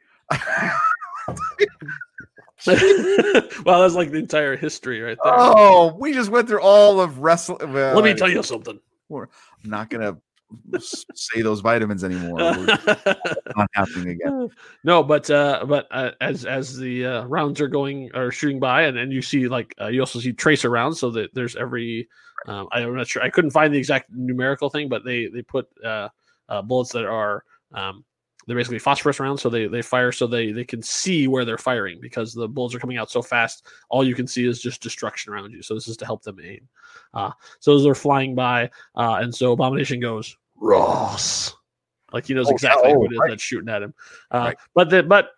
well, 2.67 3.81
that's 3.83 3.95
like 3.95 4.11
the 4.11 4.19
entire 4.19 4.57
history 4.57 5.01
right 5.01 5.19
there. 5.23 5.33
Oh, 5.37 5.97
we 5.99 6.13
just 6.13 6.31
went 6.31 6.49
through 6.49 6.61
all 6.63 7.01
of 7.01 7.19
wrestling. 7.19 7.73
Well, 7.73 7.95
Let 7.95 8.05
me 8.05 8.11
I- 8.11 8.15
tell 8.15 8.31
you 8.31 8.43
something. 8.43 8.79
I'm 9.63 9.71
not 9.71 9.91
gonna 9.91 10.17
say 11.15 11.43
those 11.43 11.61
vitamins 11.61 12.05
anymore. 12.05 12.39
Not 13.57 13.71
happening 13.73 14.09
again. 14.09 14.49
no, 14.85 15.03
but 15.03 15.31
uh, 15.31 15.65
but 15.67 15.87
uh, 15.91 16.13
as 16.21 16.45
as 16.45 16.77
the 16.77 17.07
uh, 17.07 17.25
rounds 17.25 17.61
are 17.61 17.69
going 17.69 18.11
or 18.15 18.31
shooting 18.31 18.61
by, 18.61 18.83
and, 18.83 18.99
and 18.99 19.13
you 19.13 19.23
see 19.23 19.49
like 19.49 19.75
uh, 19.81 19.89
you 19.89 20.01
also 20.01 20.21
see 20.21 20.33
tracer 20.33 20.71
rounds, 20.71 21.01
so 21.01 21.11
that 21.11 21.35
there's 21.35 21.57
every. 21.57 22.09
Um, 22.47 22.69
I'm 22.73 22.95
not 22.95 23.07
sure. 23.07 23.23
I 23.23 23.31
couldn't 23.31 23.53
find 23.53 23.73
the 23.73 23.79
exact 23.79 24.11
numerical 24.11 24.69
thing, 24.69 24.89
but 24.89 25.05
they 25.05 25.27
they 25.29 25.43
put 25.43 25.67
uh, 25.85 26.09
uh, 26.49 26.63
bullets 26.63 26.93
that 26.93 27.07
are 27.07 27.45
um, 27.73 28.05
they're 28.47 28.57
basically 28.57 28.79
phosphorus 28.79 29.21
rounds, 29.21 29.43
so 29.43 29.49
they 29.49 29.67
they 29.67 29.83
fire 29.83 30.13
so 30.13 30.27
they 30.27 30.53
they 30.53 30.65
can 30.65 30.83
see 30.83 31.29
where 31.29 31.45
they're 31.45 31.59
firing 31.59 31.99
because 32.01 32.33
the 32.35 32.49
bullets 32.49 32.75
are 32.75 32.79
coming 32.79 32.99
out 32.99 33.11
so 33.11 33.23
fast. 33.23 33.67
All 33.89 34.07
you 34.07 34.15
can 34.15 34.27
see 34.27 34.47
is 34.47 34.61
just 34.61 34.83
destruction 34.83 35.33
around 35.33 35.53
you. 35.53 35.63
So 35.63 35.75
this 35.75 35.89
is 35.89 35.97
to 35.99 36.05
help 36.07 36.23
them 36.23 36.39
aim. 36.43 36.69
Uh, 37.13 37.31
so 37.61 37.75
as 37.77 37.83
they're 37.85 37.95
flying 37.95 38.35
by, 38.35 38.71
uh, 38.97 39.19
and 39.21 39.35
so 39.35 39.53
Abomination 39.53 40.01
goes 40.01 40.37
Ross, 40.57 41.55
like 42.13 42.27
he 42.27 42.35
knows 42.35 42.49
Oh, 42.49 42.53
exactly 42.53 42.93
who 42.93 43.01
Oh, 43.03 43.05
it 43.05 43.13
is 43.13 43.19
right. 43.19 43.31
that's 43.31 43.43
shooting 43.43 43.69
at 43.69 43.83
him. 43.83 43.95
Uh, 44.31 44.39
Right. 44.39 44.57
But 44.75 44.91
the, 44.91 45.03
but 45.03 45.31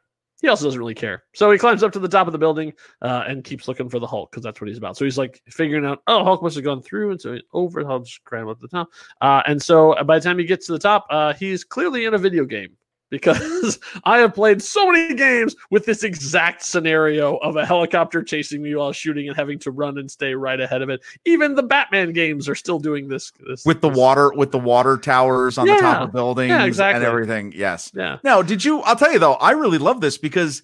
he 0.42 0.48
also 0.48 0.66
doesn't 0.66 0.78
really 0.78 0.94
care. 0.94 1.24
So 1.34 1.50
he 1.50 1.58
climbs 1.58 1.82
up 1.82 1.92
to 1.92 1.98
the 1.98 2.08
top 2.08 2.26
of 2.26 2.32
the 2.34 2.38
building 2.38 2.74
uh, 3.00 3.24
and 3.26 3.42
keeps 3.42 3.68
looking 3.68 3.88
for 3.88 3.98
the 3.98 4.06
Hulk 4.06 4.30
because 4.30 4.42
that's 4.44 4.60
what 4.60 4.68
he's 4.68 4.76
about. 4.76 4.96
So 4.96 5.04
he's 5.06 5.16
like 5.16 5.40
figuring 5.48 5.86
out, 5.86 6.02
oh, 6.08 6.24
Hulk 6.24 6.42
must 6.42 6.56
have 6.56 6.64
gone 6.64 6.82
through, 6.82 7.12
and 7.12 7.20
so 7.20 7.32
he's 7.32 7.42
over. 7.54 7.80
I'll 7.88 8.00
just 8.00 8.22
climb 8.24 8.46
up 8.48 8.60
the 8.60 8.68
top. 8.68 8.88
Uh, 9.22 9.42
and 9.46 9.60
so 9.62 9.94
by 10.04 10.18
the 10.18 10.24
time 10.24 10.38
he 10.38 10.44
gets 10.44 10.66
to 10.66 10.72
the 10.72 10.78
top, 10.78 11.06
uh, 11.08 11.32
he's 11.32 11.64
clearly 11.64 12.04
in 12.04 12.12
a 12.12 12.18
video 12.18 12.44
game 12.44 12.76
because 13.10 13.78
I 14.04 14.18
have 14.18 14.34
played 14.34 14.62
so 14.62 14.90
many 14.90 15.14
games 15.14 15.54
with 15.70 15.84
this 15.86 16.02
exact 16.02 16.62
scenario 16.64 17.36
of 17.36 17.56
a 17.56 17.64
helicopter 17.64 18.22
chasing 18.22 18.62
me 18.62 18.74
while 18.74 18.92
shooting 18.92 19.28
and 19.28 19.36
having 19.36 19.58
to 19.60 19.70
run 19.70 19.98
and 19.98 20.10
stay 20.10 20.34
right 20.34 20.60
ahead 20.60 20.82
of 20.82 20.88
it. 20.90 21.02
Even 21.24 21.54
the 21.54 21.62
Batman 21.62 22.12
games 22.12 22.48
are 22.48 22.54
still 22.54 22.78
doing 22.78 23.08
this. 23.08 23.32
this 23.48 23.64
With 23.64 23.80
the 23.80 23.88
this- 23.88 23.98
water, 23.98 24.32
with 24.32 24.50
the 24.50 24.58
water 24.58 24.96
towers 24.96 25.58
on 25.58 25.66
the 25.66 25.76
top 25.76 26.02
of 26.02 26.12
buildings, 26.12 26.50
yeah, 26.50 26.64
exactly. 26.64 26.96
and 26.96 27.04
everything. 27.04 27.52
Yes. 27.54 27.92
Yeah. 27.94 28.18
Now, 28.24 28.42
did 28.42 28.64
you? 28.64 28.80
I'll 28.80 28.96
tell 28.96 29.12
you 29.12 29.18
though, 29.18 29.34
I 29.34 29.52
really 29.52 29.78
love 29.78 30.00
this 30.00 30.18
because, 30.18 30.62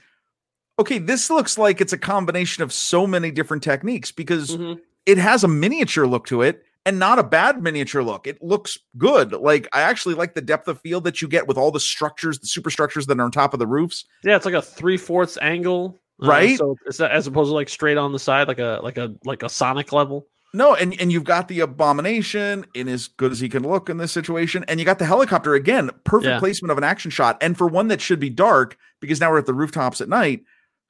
okay, 0.79 0.99
this 0.99 1.31
looks 1.31 1.59
like 1.59 1.81
it's 1.81 1.93
a 1.93 1.99
combination 1.99 2.62
of 2.62 2.73
so 2.73 3.07
many 3.07 3.31
different 3.31 3.62
techniques 3.62 4.11
because 4.11 4.57
Mhm. 4.57 4.81
it 5.07 5.19
has 5.19 5.45
a 5.45 5.49
miniature 5.49 6.07
look 6.07 6.27
to 6.27 6.43
it 6.43 6.64
and 6.85 6.99
not 6.99 7.18
a 7.18 7.23
bad 7.23 7.62
miniature 7.62 8.03
look. 8.03 8.27
It 8.27 8.42
looks 8.42 8.77
good. 8.99 9.33
Like 9.33 9.68
I 9.73 9.83
actually 9.83 10.14
like 10.14 10.35
the 10.35 10.40
depth 10.40 10.68
of 10.68 10.81
field 10.81 11.05
that 11.05 11.23
you 11.23 11.29
get 11.29 11.47
with 11.47 11.57
all 11.57 11.71
the 11.71 11.81
structures, 11.81 12.38
the 12.40 12.47
superstructures 12.47 13.07
that 13.07 13.18
are 13.18 13.23
on 13.23 13.31
top 13.31 13.53
of 13.55 13.59
the 13.61 13.66
roofs. 13.66 14.05
Yeah, 14.25 14.37
it's 14.37 14.45
like 14.45 14.55
a 14.55 14.62
three 14.62 14.97
fourths 14.97 15.38
angle, 15.40 16.01
uh, 16.23 16.27
Right? 16.27 16.59
so 16.59 16.77
it's 16.87 16.99
not- 16.99 17.11
as 17.12 17.27
opposed 17.27 17.51
to 17.51 17.55
like 17.55 17.68
straight 17.68 17.97
on 17.99 18.12
the 18.12 18.18
side, 18.18 18.49
like 18.49 18.59
a 18.59 18.81
like 18.83 18.99
a 18.99 19.14
like 19.25 19.42
a 19.42 19.49
Sonic 19.49 19.92
level. 19.92 20.27
No, 20.55 20.75
and 20.75 20.99
and 21.01 21.11
you've 21.11 21.25
got 21.25 21.49
the 21.49 21.61
abomination 21.61 22.66
in 22.75 22.87
as 22.88 23.09
good 23.09 23.33
as 23.33 23.40
he 23.40 23.49
can 23.49 23.62
look 23.62 23.88
in 23.88 23.97
this 23.97 24.12
situation, 24.12 24.64
and 24.68 24.79
you 24.79 24.85
got 24.85 24.99
the 24.99 25.07
helicopter 25.07 25.55
again. 25.55 25.90
Perfect 26.05 26.29
Yeah. 26.29 26.38
placement 26.38 26.71
of 26.73 26.79
an 26.79 26.85
action 26.85 27.11
shot, 27.11 27.38
and 27.40 27.57
for 27.57 27.66
one 27.66 27.88
that 27.88 28.01
should 28.01 28.21
be 28.21 28.29
dark 28.31 28.77
because 29.01 29.21
now 29.21 29.31
we're 29.31 29.38
at 29.38 29.47
the 29.47 29.55
rooftops 29.55 30.01
at 30.01 30.09
night. 30.09 30.42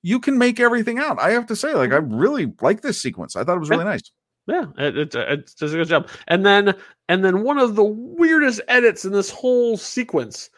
You 0.02 0.18
can 0.18 0.36
make 0.36 0.58
everything 0.58 0.98
out. 0.98 1.20
I 1.20 1.30
have 1.30 1.46
to 1.46 1.54
say, 1.54 1.74
like 1.74 1.92
I 1.92 1.96
really 1.98 2.52
like 2.60 2.80
this 2.80 3.00
sequence. 3.00 3.36
I 3.36 3.44
thought 3.44 3.56
it 3.56 3.60
was 3.60 3.70
really 3.70 3.84
nice. 3.84 4.10
Yeah, 4.46 4.66
it, 4.78 4.98
it, 4.98 5.14
uh, 5.14 5.20
it 5.28 5.52
does 5.58 5.72
a 5.72 5.76
good 5.76 5.88
job. 5.88 6.08
And 6.28 6.44
then 6.44 6.74
and 7.08 7.24
then 7.24 7.42
one 7.42 7.58
of 7.58 7.76
the 7.76 7.84
weirdest 7.84 8.60
edits 8.68 9.04
in 9.04 9.12
this 9.12 9.30
whole 9.30 9.76
sequence, 9.76 10.50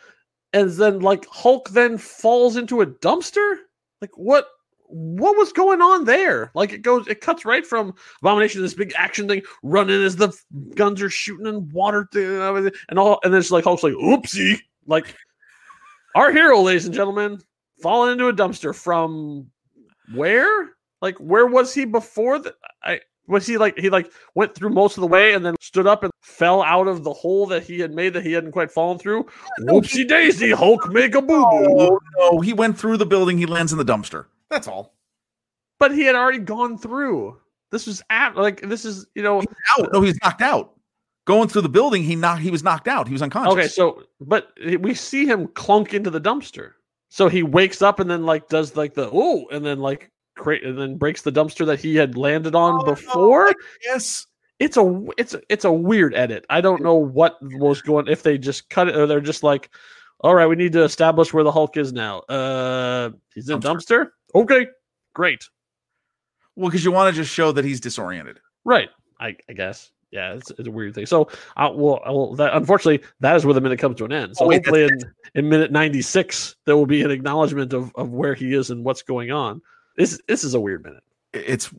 and 0.53 0.71
then 0.71 1.01
like 1.01 1.27
Hulk 1.27 1.71
then 1.71 1.99
falls 1.99 2.57
into 2.57 2.81
a 2.81 2.87
dumpster. 2.87 3.57
Like 4.01 4.17
what? 4.17 4.49
What 4.87 5.37
was 5.37 5.53
going 5.53 5.81
on 5.81 6.05
there? 6.05 6.53
Like 6.55 6.73
it 6.73 6.83
goes, 6.83 7.09
it 7.09 7.21
cuts 7.21 7.45
right 7.45 7.67
from 7.67 7.95
Abomination, 8.21 8.63
this 8.63 8.75
big 8.75 8.93
action 8.97 9.27
thing, 9.27 9.43
running 9.63 10.05
as 10.05 10.15
the 10.15 10.33
guns 10.77 11.03
are 11.03 11.11
shooting 11.11 11.47
and 11.47 11.73
water 11.73 12.07
thing 12.13 12.71
and 12.89 12.99
all, 12.99 13.19
and 13.25 13.33
then 13.33 13.41
it's 13.41 13.51
like 13.51 13.65
Hulk's 13.65 13.83
like, 13.83 13.95
"Oopsie!" 13.95 14.61
Like 14.87 15.17
our 16.15 16.31
hero, 16.31 16.61
ladies 16.61 16.85
and 16.85 16.95
gentlemen, 16.95 17.41
falling 17.83 18.13
into 18.13 18.29
a 18.29 18.33
dumpster 18.33 18.75
from 18.75 19.51
where? 20.15 20.71
Like 21.01 21.17
where 21.19 21.47
was 21.47 21.75
he 21.75 21.87
before? 21.87 22.39
The, 22.39 22.55
I 22.83 23.01
was 23.27 23.47
he 23.47 23.57
like 23.57 23.79
he 23.79 23.91
like 23.91 24.11
went 24.35 24.55
through 24.55 24.71
most 24.71 24.97
of 24.97 25.01
the 25.01 25.07
way 25.07 25.35
and 25.35 25.45
then 25.45 25.57
stood 25.61 25.87
up 25.87 26.03
and 26.05 26.13
fell 26.23 26.63
out 26.63 26.89
of 26.89 27.05
the 27.05 27.13
hole 27.13 27.47
that 27.47 27.63
he 27.63 27.81
had 27.81 27.95
made 27.95 28.13
that 28.13 28.25
he 28.25 28.33
hadn't 28.33 28.53
quite 28.53 28.71
fallen 28.71 28.99
through. 28.99 29.27
Whoopsie 29.61 30.07
daisy, 30.07 30.51
Hulk 30.51 30.89
make 30.93 31.15
a 31.15 31.23
boo 31.23 31.45
boo. 31.45 31.67
Oh 31.81 32.01
no, 32.19 32.41
he 32.41 32.53
went 32.53 32.79
through 32.79 32.99
the 32.99 33.07
building. 33.07 33.39
He 33.39 33.47
lands 33.47 33.73
in 33.73 33.79
the 33.79 33.85
dumpster. 33.85 34.27
That's 34.51 34.69
all. 34.69 34.95
But 35.79 35.93
he 35.93 36.03
had 36.03 36.15
already 36.15 36.39
gone 36.39 36.79
through. 36.79 37.39
This 37.71 37.87
was 37.87 38.03
at 38.11 38.37
like 38.37 38.61
this 38.63 38.85
is 38.85 39.07
you 39.15 39.23
know 39.23 39.41
Out. 39.79 39.93
No, 39.93 40.03
he's 40.03 40.19
knocked 40.23 40.43
out. 40.43 40.73
Going 41.27 41.49
through 41.49 41.63
the 41.63 41.71
building, 41.71 42.03
he 42.03 42.17
knocked. 42.17 42.43
He 42.43 42.51
was 42.51 42.63
knocked 42.63 42.87
out. 42.87 43.07
He 43.09 43.13
was 43.13 43.23
unconscious. 43.23 43.53
okay. 43.53 43.69
So 43.69 44.03
but 44.21 44.53
we 44.79 44.95
see 44.95 45.27
him 45.27 45.49
clunk 45.49 45.95
into 45.95 46.11
the 46.11 46.21
dumpster. 46.21 46.73
So 47.09 47.29
he 47.29 47.43
wakes 47.43 47.81
up 47.81 48.01
and 48.01 48.11
then 48.11 48.27
like 48.27 48.49
does 48.49 48.77
like 48.77 48.95
the 48.95 49.09
oh 49.13 49.47
and 49.51 49.65
then 49.65 49.79
like 49.81 50.11
create 50.37 50.65
and 50.65 50.79
then 50.79 50.97
breaks 50.97 51.23
the 51.23 51.33
dumpster 51.33 51.65
that 51.67 51.81
he 51.81 51.97
had 51.97 52.17
landed 52.17 52.55
on 52.55 52.75
Oh, 52.75 52.79
no, 52.79 52.85
before. 52.95 53.53
yes. 53.85 54.27
it's 54.59 54.77
a 54.77 55.07
it's 55.19 55.35
a, 55.35 55.41
it's 55.49 55.65
a 55.65 55.73
weird 55.73 56.15
edit. 56.15 56.45
I 56.51 56.61
don't 56.61 56.83
know 56.83 56.95
what 56.95 57.37
was 57.43 57.83
going 57.83 58.09
if 58.09 58.23
they 58.23 58.39
just 58.39 58.69
cut 58.71 58.89
it 58.89 58.97
or 58.97 59.07
they're 59.07 59.21
just 59.21 59.43
like, 59.43 59.71
all 60.21 60.35
right, 60.35 60.47
we 60.47 60.57
need 60.57 60.73
to 60.73 60.83
establish 60.85 61.33
where 61.33 61.45
the 61.45 61.53
Hulk 61.53 61.77
is 61.77 61.93
now. 61.93 62.21
Uh, 62.21 63.11
he's 63.35 63.49
in 63.49 63.57
a 63.59 63.61
dumpster. 63.61 64.09
Okay, 64.35 64.67
great, 65.15 65.45
Well, 66.57 66.69
because 66.71 66.85
you 66.85 66.91
want 66.93 67.15
to 67.15 67.21
just 67.23 67.33
show 67.33 67.53
that 67.53 67.65
he's 67.65 67.81
disoriented. 67.81 68.41
right? 68.65 68.89
I, 69.21 69.37
I 69.49 69.53
guess. 69.53 69.91
Yeah, 70.11 70.35
it's, 70.35 70.51
it's 70.51 70.69
a 70.69 70.71
weird 70.71 70.95
thing. 70.95 71.07
So, 71.07 71.29
I 71.57 71.67
will. 71.67 72.01
I 72.07 72.11
will. 72.11 72.37
That 72.37 72.55
unfortunately, 72.55 73.05
that 73.21 73.35
is 73.35 73.45
where 73.45 73.53
the 73.55 73.61
minute 73.61 73.81
comes 73.81 73.97
to 73.99 74.05
an 74.05 74.13
end. 74.13 74.37
So 74.37 74.45
Oh, 74.45 74.49
wait, 74.49 74.65
hopefully, 74.65 74.85
in, 74.85 75.01
in 75.35 75.49
minute 75.49 75.73
ninety 75.73 76.03
six, 76.03 76.55
there 76.67 76.77
will 76.77 76.87
be 76.87 77.03
an 77.03 77.11
acknowledgement 77.11 77.73
of, 77.73 77.91
of 77.97 78.11
where 78.11 78.35
he 78.35 78.55
is 78.55 78.71
and 78.71 78.85
what's 78.85 79.03
going 79.03 79.33
on. 79.33 79.61
This 79.97 80.21
this 80.29 80.45
is 80.45 80.55
a 80.55 80.61
weird 80.61 80.85
minute. 80.85 81.03
It's 81.33 81.71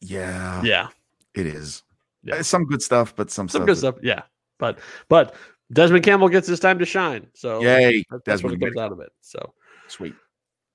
yeah, 0.00 0.62
Yeah, 0.62 0.88
it 1.34 1.46
is. 1.46 1.82
Yeah. 2.22 2.36
Uh, 2.36 2.42
Some 2.42 2.64
good 2.64 2.82
stuff, 2.82 3.14
but 3.16 3.30
some, 3.30 3.48
some 3.48 3.60
stuff 3.62 3.66
good 3.66 3.76
that- 3.76 3.78
stuff. 3.78 3.94
Yeah, 4.02 4.22
but 4.58 4.78
but 5.08 5.34
Desmond 5.72 6.04
Campbell 6.04 6.28
gets 6.28 6.46
his 6.48 6.60
time 6.60 6.78
to 6.78 6.86
shine. 6.86 7.26
So 7.34 7.60
Yay, 7.62 8.04
That- 8.10 8.24
That's 8.24 8.42
what 8.42 8.58
comes 8.60 8.76
out 8.76 8.92
of 8.92 9.00
it. 9.00 9.12
So, 9.20 9.54
Sweet. 9.88 10.14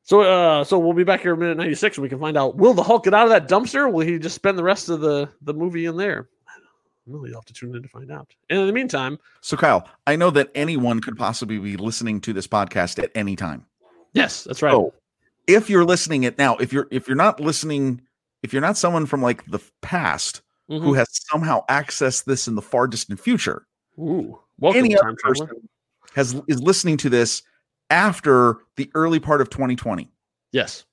so, 0.04 0.22
uh, 0.22 0.64
so 0.64 0.78
we'll 0.80 0.94
be 0.94 1.04
back 1.04 1.22
here 1.22 1.34
in 1.34 1.40
minute 1.40 1.58
ninety 1.58 1.76
six, 1.76 1.98
and 1.98 2.04
we 2.04 2.10
can 2.10 2.20
find 2.20 2.38
out: 2.38 2.56
Will 2.58 2.74
the 2.74 2.84
Hulk 2.84 3.04
get 3.06 3.14
out 3.14 3.26
of 3.26 3.30
that 3.32 3.48
dumpster? 3.50 3.92
Will 3.92 4.06
he 4.06 4.20
just 4.20 4.36
spend 4.36 4.58
the 4.58 4.64
rest 4.64 4.90
of 4.90 5.00
the 5.02 5.30
the 5.42 5.54
movie 5.54 5.86
in 5.86 5.98
there? 5.98 6.30
Really, 7.06 7.30
you'll 7.32 7.40
have 7.40 7.46
to 7.46 7.54
tune 7.54 7.76
in 7.76 7.84
to 7.84 7.90
find 7.90 8.10
out. 8.12 8.34
And 8.50 8.60
in 8.60 8.66
the 8.68 8.72
meantime, 8.72 9.20
So, 9.42 9.58
Kyle, 9.58 9.86
I 10.08 10.16
know 10.16 10.30
that 10.32 10.50
anyone 10.56 11.02
could 11.02 11.18
possibly 11.18 11.58
be 11.60 11.76
listening 11.76 12.22
to 12.22 12.32
this 12.32 12.48
podcast 12.48 13.02
at 13.04 13.12
any 13.14 13.36
time. 13.36 13.66
yes, 14.14 14.46
that's 14.46 14.62
right. 14.62 14.74
Oh, 14.74 14.94
if 15.48 15.70
you're 15.70 15.86
listening 15.86 16.24
it 16.24 16.38
now, 16.38 16.56
if 16.58 16.72
you're 16.74 16.88
if 16.92 17.08
you're 17.08 17.18
not 17.18 17.40
listening, 17.40 18.02
if 18.44 18.54
you're 18.54 18.62
not 18.62 18.78
someone 18.78 19.06
from 19.06 19.22
like 19.22 19.46
the 19.50 19.60
past, 19.82 20.42
who 20.68 20.80
Mhm. 20.80 20.98
has 20.98 21.08
somehow 21.30 21.64
accessed 21.70 22.26
this 22.26 22.48
in 22.48 22.56
the 22.56 22.62
far 22.62 22.88
distant 22.88 23.20
future 23.20 23.66
Ooh, 24.00 24.40
welcome, 24.58 24.86
any 24.86 24.98
other 24.98 25.14
person 25.16 25.70
has 26.16 26.34
is 26.48 26.62
listening 26.62 26.98
to 26.98 27.10
this 27.10 27.44
after 27.90 28.58
the 28.78 28.90
early 28.96 29.20
part 29.20 29.42
of 29.42 29.50
2020 29.50 30.12
Yes. 30.52 30.86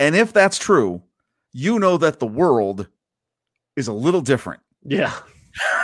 and 0.00 0.16
if 0.16 0.32
that's 0.32 0.58
true 0.58 1.02
you 1.52 1.78
know 1.78 1.98
that 1.98 2.18
the 2.20 2.26
world 2.26 2.88
is 3.76 3.86
a 3.86 3.92
little 3.92 4.22
different 4.22 4.60
Yeah. 4.82 5.12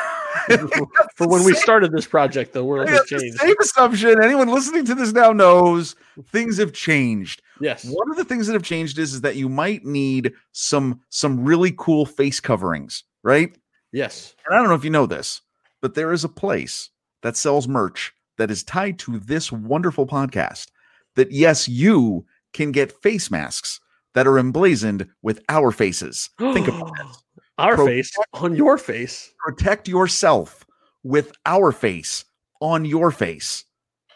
For 1.16 1.26
when 1.28 1.44
we 1.44 1.54
started 1.54 1.92
this 1.92 2.06
project, 2.06 2.52
the 2.52 2.64
world 2.64 2.88
has 2.88 3.04
changed. 3.06 3.38
same 3.38 3.54
assumption 3.61 4.22
anyone 4.22 4.48
listening 4.48 4.84
to 4.87 4.94
this 4.94 5.12
now 5.12 5.32
knows 5.32 5.94
things 6.28 6.56
have 6.58 6.72
changed 6.72 7.42
Yes. 7.61 7.84
one 7.84 8.11
of 8.11 8.16
the 8.16 8.24
things 8.24 8.46
that 8.46 8.52
have 8.54 8.62
changed 8.62 8.98
is, 8.98 9.14
is 9.14 9.20
that 9.22 9.37
you 9.37 9.48
might 9.48 9.84
need 9.84 10.32
some 10.52 11.00
some 11.08 11.44
really 11.44 11.74
cool 11.76 12.06
face 12.06 12.40
coverings 12.40 13.04
right 13.22 13.56
Yes. 13.92 14.34
and 14.46 14.54
I 14.54 14.58
don't 14.61 14.68
know 14.68 14.74
if 14.74 14.84
you 14.84 14.90
know 14.90 15.06
this, 15.06 15.40
but 15.80 15.94
there 15.94 16.12
is 16.12 16.24
a 16.24 16.28
place 16.28 16.90
that 17.22 17.37
sells 17.37 17.66
merch 17.66 18.12
that 18.37 18.50
is 18.50 18.62
tied 18.62 18.98
to 19.00 19.18
this 19.18 19.50
wonderful 19.50 20.06
podcast. 20.06 20.68
That 21.16 21.32
yes, 21.32 21.66
you 21.68 22.24
can 22.52 22.70
get 22.70 22.92
face 23.02 23.30
masks 23.30 23.80
that 24.14 24.26
are 24.28 24.38
emblazoned 24.38 25.08
with 25.22 25.40
our 25.48 25.72
faces. 25.72 26.30
Think 26.38 26.68
about 26.68 26.92
this. 26.98 27.22
Our 27.59 27.75
Pro- 27.75 27.87
face 27.87 28.12
on 28.35 28.55
your 28.55 28.79
face. 28.79 29.33
Protect 29.44 29.88
yourself 29.88 30.64
with 31.03 31.33
our 31.47 31.73
face 31.73 32.25
on 32.61 32.85
your 32.85 33.11
face 33.11 33.64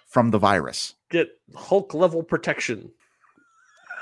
from 0.08 0.30
the 0.30 0.38
virus. 0.38 0.94
Get 1.10 1.28
Hulk 1.54 1.94
level 1.94 2.22
protection. 2.22 2.90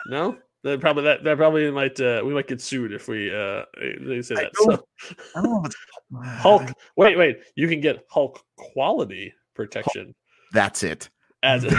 No? 0.06 0.36
That 0.62 0.80
probably 0.80 1.04
that, 1.04 1.24
that 1.24 1.38
probably 1.38 1.70
might 1.70 1.98
uh, 2.00 2.20
we 2.24 2.34
might 2.34 2.46
get 2.46 2.60
sued 2.60 2.92
if 2.92 3.08
we 3.08 3.34
uh 3.34 3.64
they 4.02 4.20
say 4.20 4.34
I 4.34 4.42
that. 4.42 4.52
don't- 4.52 4.80
So, 5.00 5.14
I 5.36 5.42
don't 5.42 5.74
know 6.10 6.20
Hulk 6.22 6.62
wait, 6.96 7.16
wait. 7.16 7.38
You 7.56 7.66
can 7.66 7.80
get 7.80 8.04
Hulk 8.10 8.42
quality 8.58 9.32
protection 9.54 10.14
That's 10.52 10.82
it. 10.82 11.08
At, 11.42 11.64
at 11.64 11.72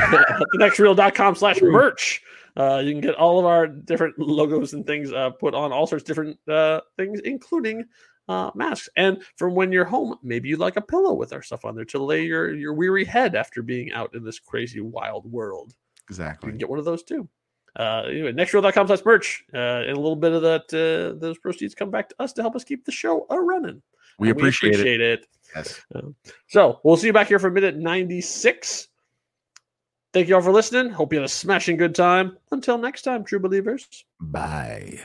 thenextreel.com 0.55 1.35
slash 1.35 1.61
merch. 1.61 2.21
Uh, 2.57 2.81
you 2.83 2.91
can 2.91 3.01
get 3.01 3.15
all 3.15 3.39
of 3.39 3.45
our 3.45 3.67
different 3.67 4.17
logos 4.19 4.73
and 4.73 4.85
things 4.85 5.11
uh, 5.13 5.29
put 5.29 5.53
on 5.53 5.71
all 5.71 5.87
sorts 5.87 6.03
of 6.03 6.07
different 6.07 6.37
uh, 6.49 6.81
things, 6.97 7.19
including 7.21 7.85
uh, 8.27 8.51
masks. 8.55 8.89
And 8.97 9.23
from 9.37 9.55
when 9.55 9.71
you're 9.71 9.85
home, 9.85 10.17
maybe 10.21 10.49
you'd 10.49 10.59
like 10.59 10.75
a 10.75 10.81
pillow 10.81 11.13
with 11.13 11.33
our 11.33 11.41
stuff 11.41 11.65
on 11.65 11.75
there 11.75 11.85
to 11.85 12.03
lay 12.03 12.23
your, 12.23 12.53
your 12.53 12.73
weary 12.73 13.05
head 13.05 13.35
after 13.35 13.61
being 13.61 13.91
out 13.93 14.13
in 14.15 14.23
this 14.23 14.39
crazy 14.39 14.81
wild 14.81 15.31
world. 15.31 15.73
Exactly. 16.09 16.47
You 16.47 16.51
can 16.51 16.59
get 16.59 16.69
one 16.69 16.79
of 16.79 16.85
those 16.85 17.03
too. 17.03 17.27
Uh, 17.77 18.03
anyway, 18.07 18.33
nextreel.com 18.33 18.87
slash 18.87 19.05
merch. 19.05 19.43
Uh, 19.53 19.57
and 19.57 19.91
a 19.91 19.99
little 19.99 20.17
bit 20.17 20.33
of 20.33 20.41
that, 20.41 20.63
uh, 20.73 21.17
those 21.19 21.37
proceeds 21.37 21.73
come 21.73 21.89
back 21.89 22.09
to 22.09 22.15
us 22.19 22.33
to 22.33 22.41
help 22.41 22.55
us 22.55 22.65
keep 22.65 22.83
the 22.83 22.91
show 22.91 23.25
a 23.29 23.39
running. 23.39 23.81
We 24.19 24.29
And 24.29 24.37
appreciate, 24.37 24.79
it. 24.81 25.01
it. 25.01 25.27
Yes. 25.55 25.81
So 26.47 26.79
we'll 26.83 26.97
see 26.97 27.07
you 27.07 27.13
back 27.13 27.27
here 27.27 27.39
for 27.39 27.47
a 27.47 27.51
minute 27.51 27.77
96. 27.77 28.89
Thank 30.13 30.27
you 30.27 30.35
all 30.35 30.41
for 30.41 30.51
listening. 30.51 30.91
Hope 30.91 31.13
you 31.13 31.19
had 31.19 31.25
a 31.25 31.29
smashing 31.29 31.77
good 31.77 31.95
time. 31.95 32.37
Until 32.51 32.77
next 32.77 33.03
time, 33.03 33.23
true 33.23 33.39
believers. 33.39 34.05
Bye. 34.19 34.99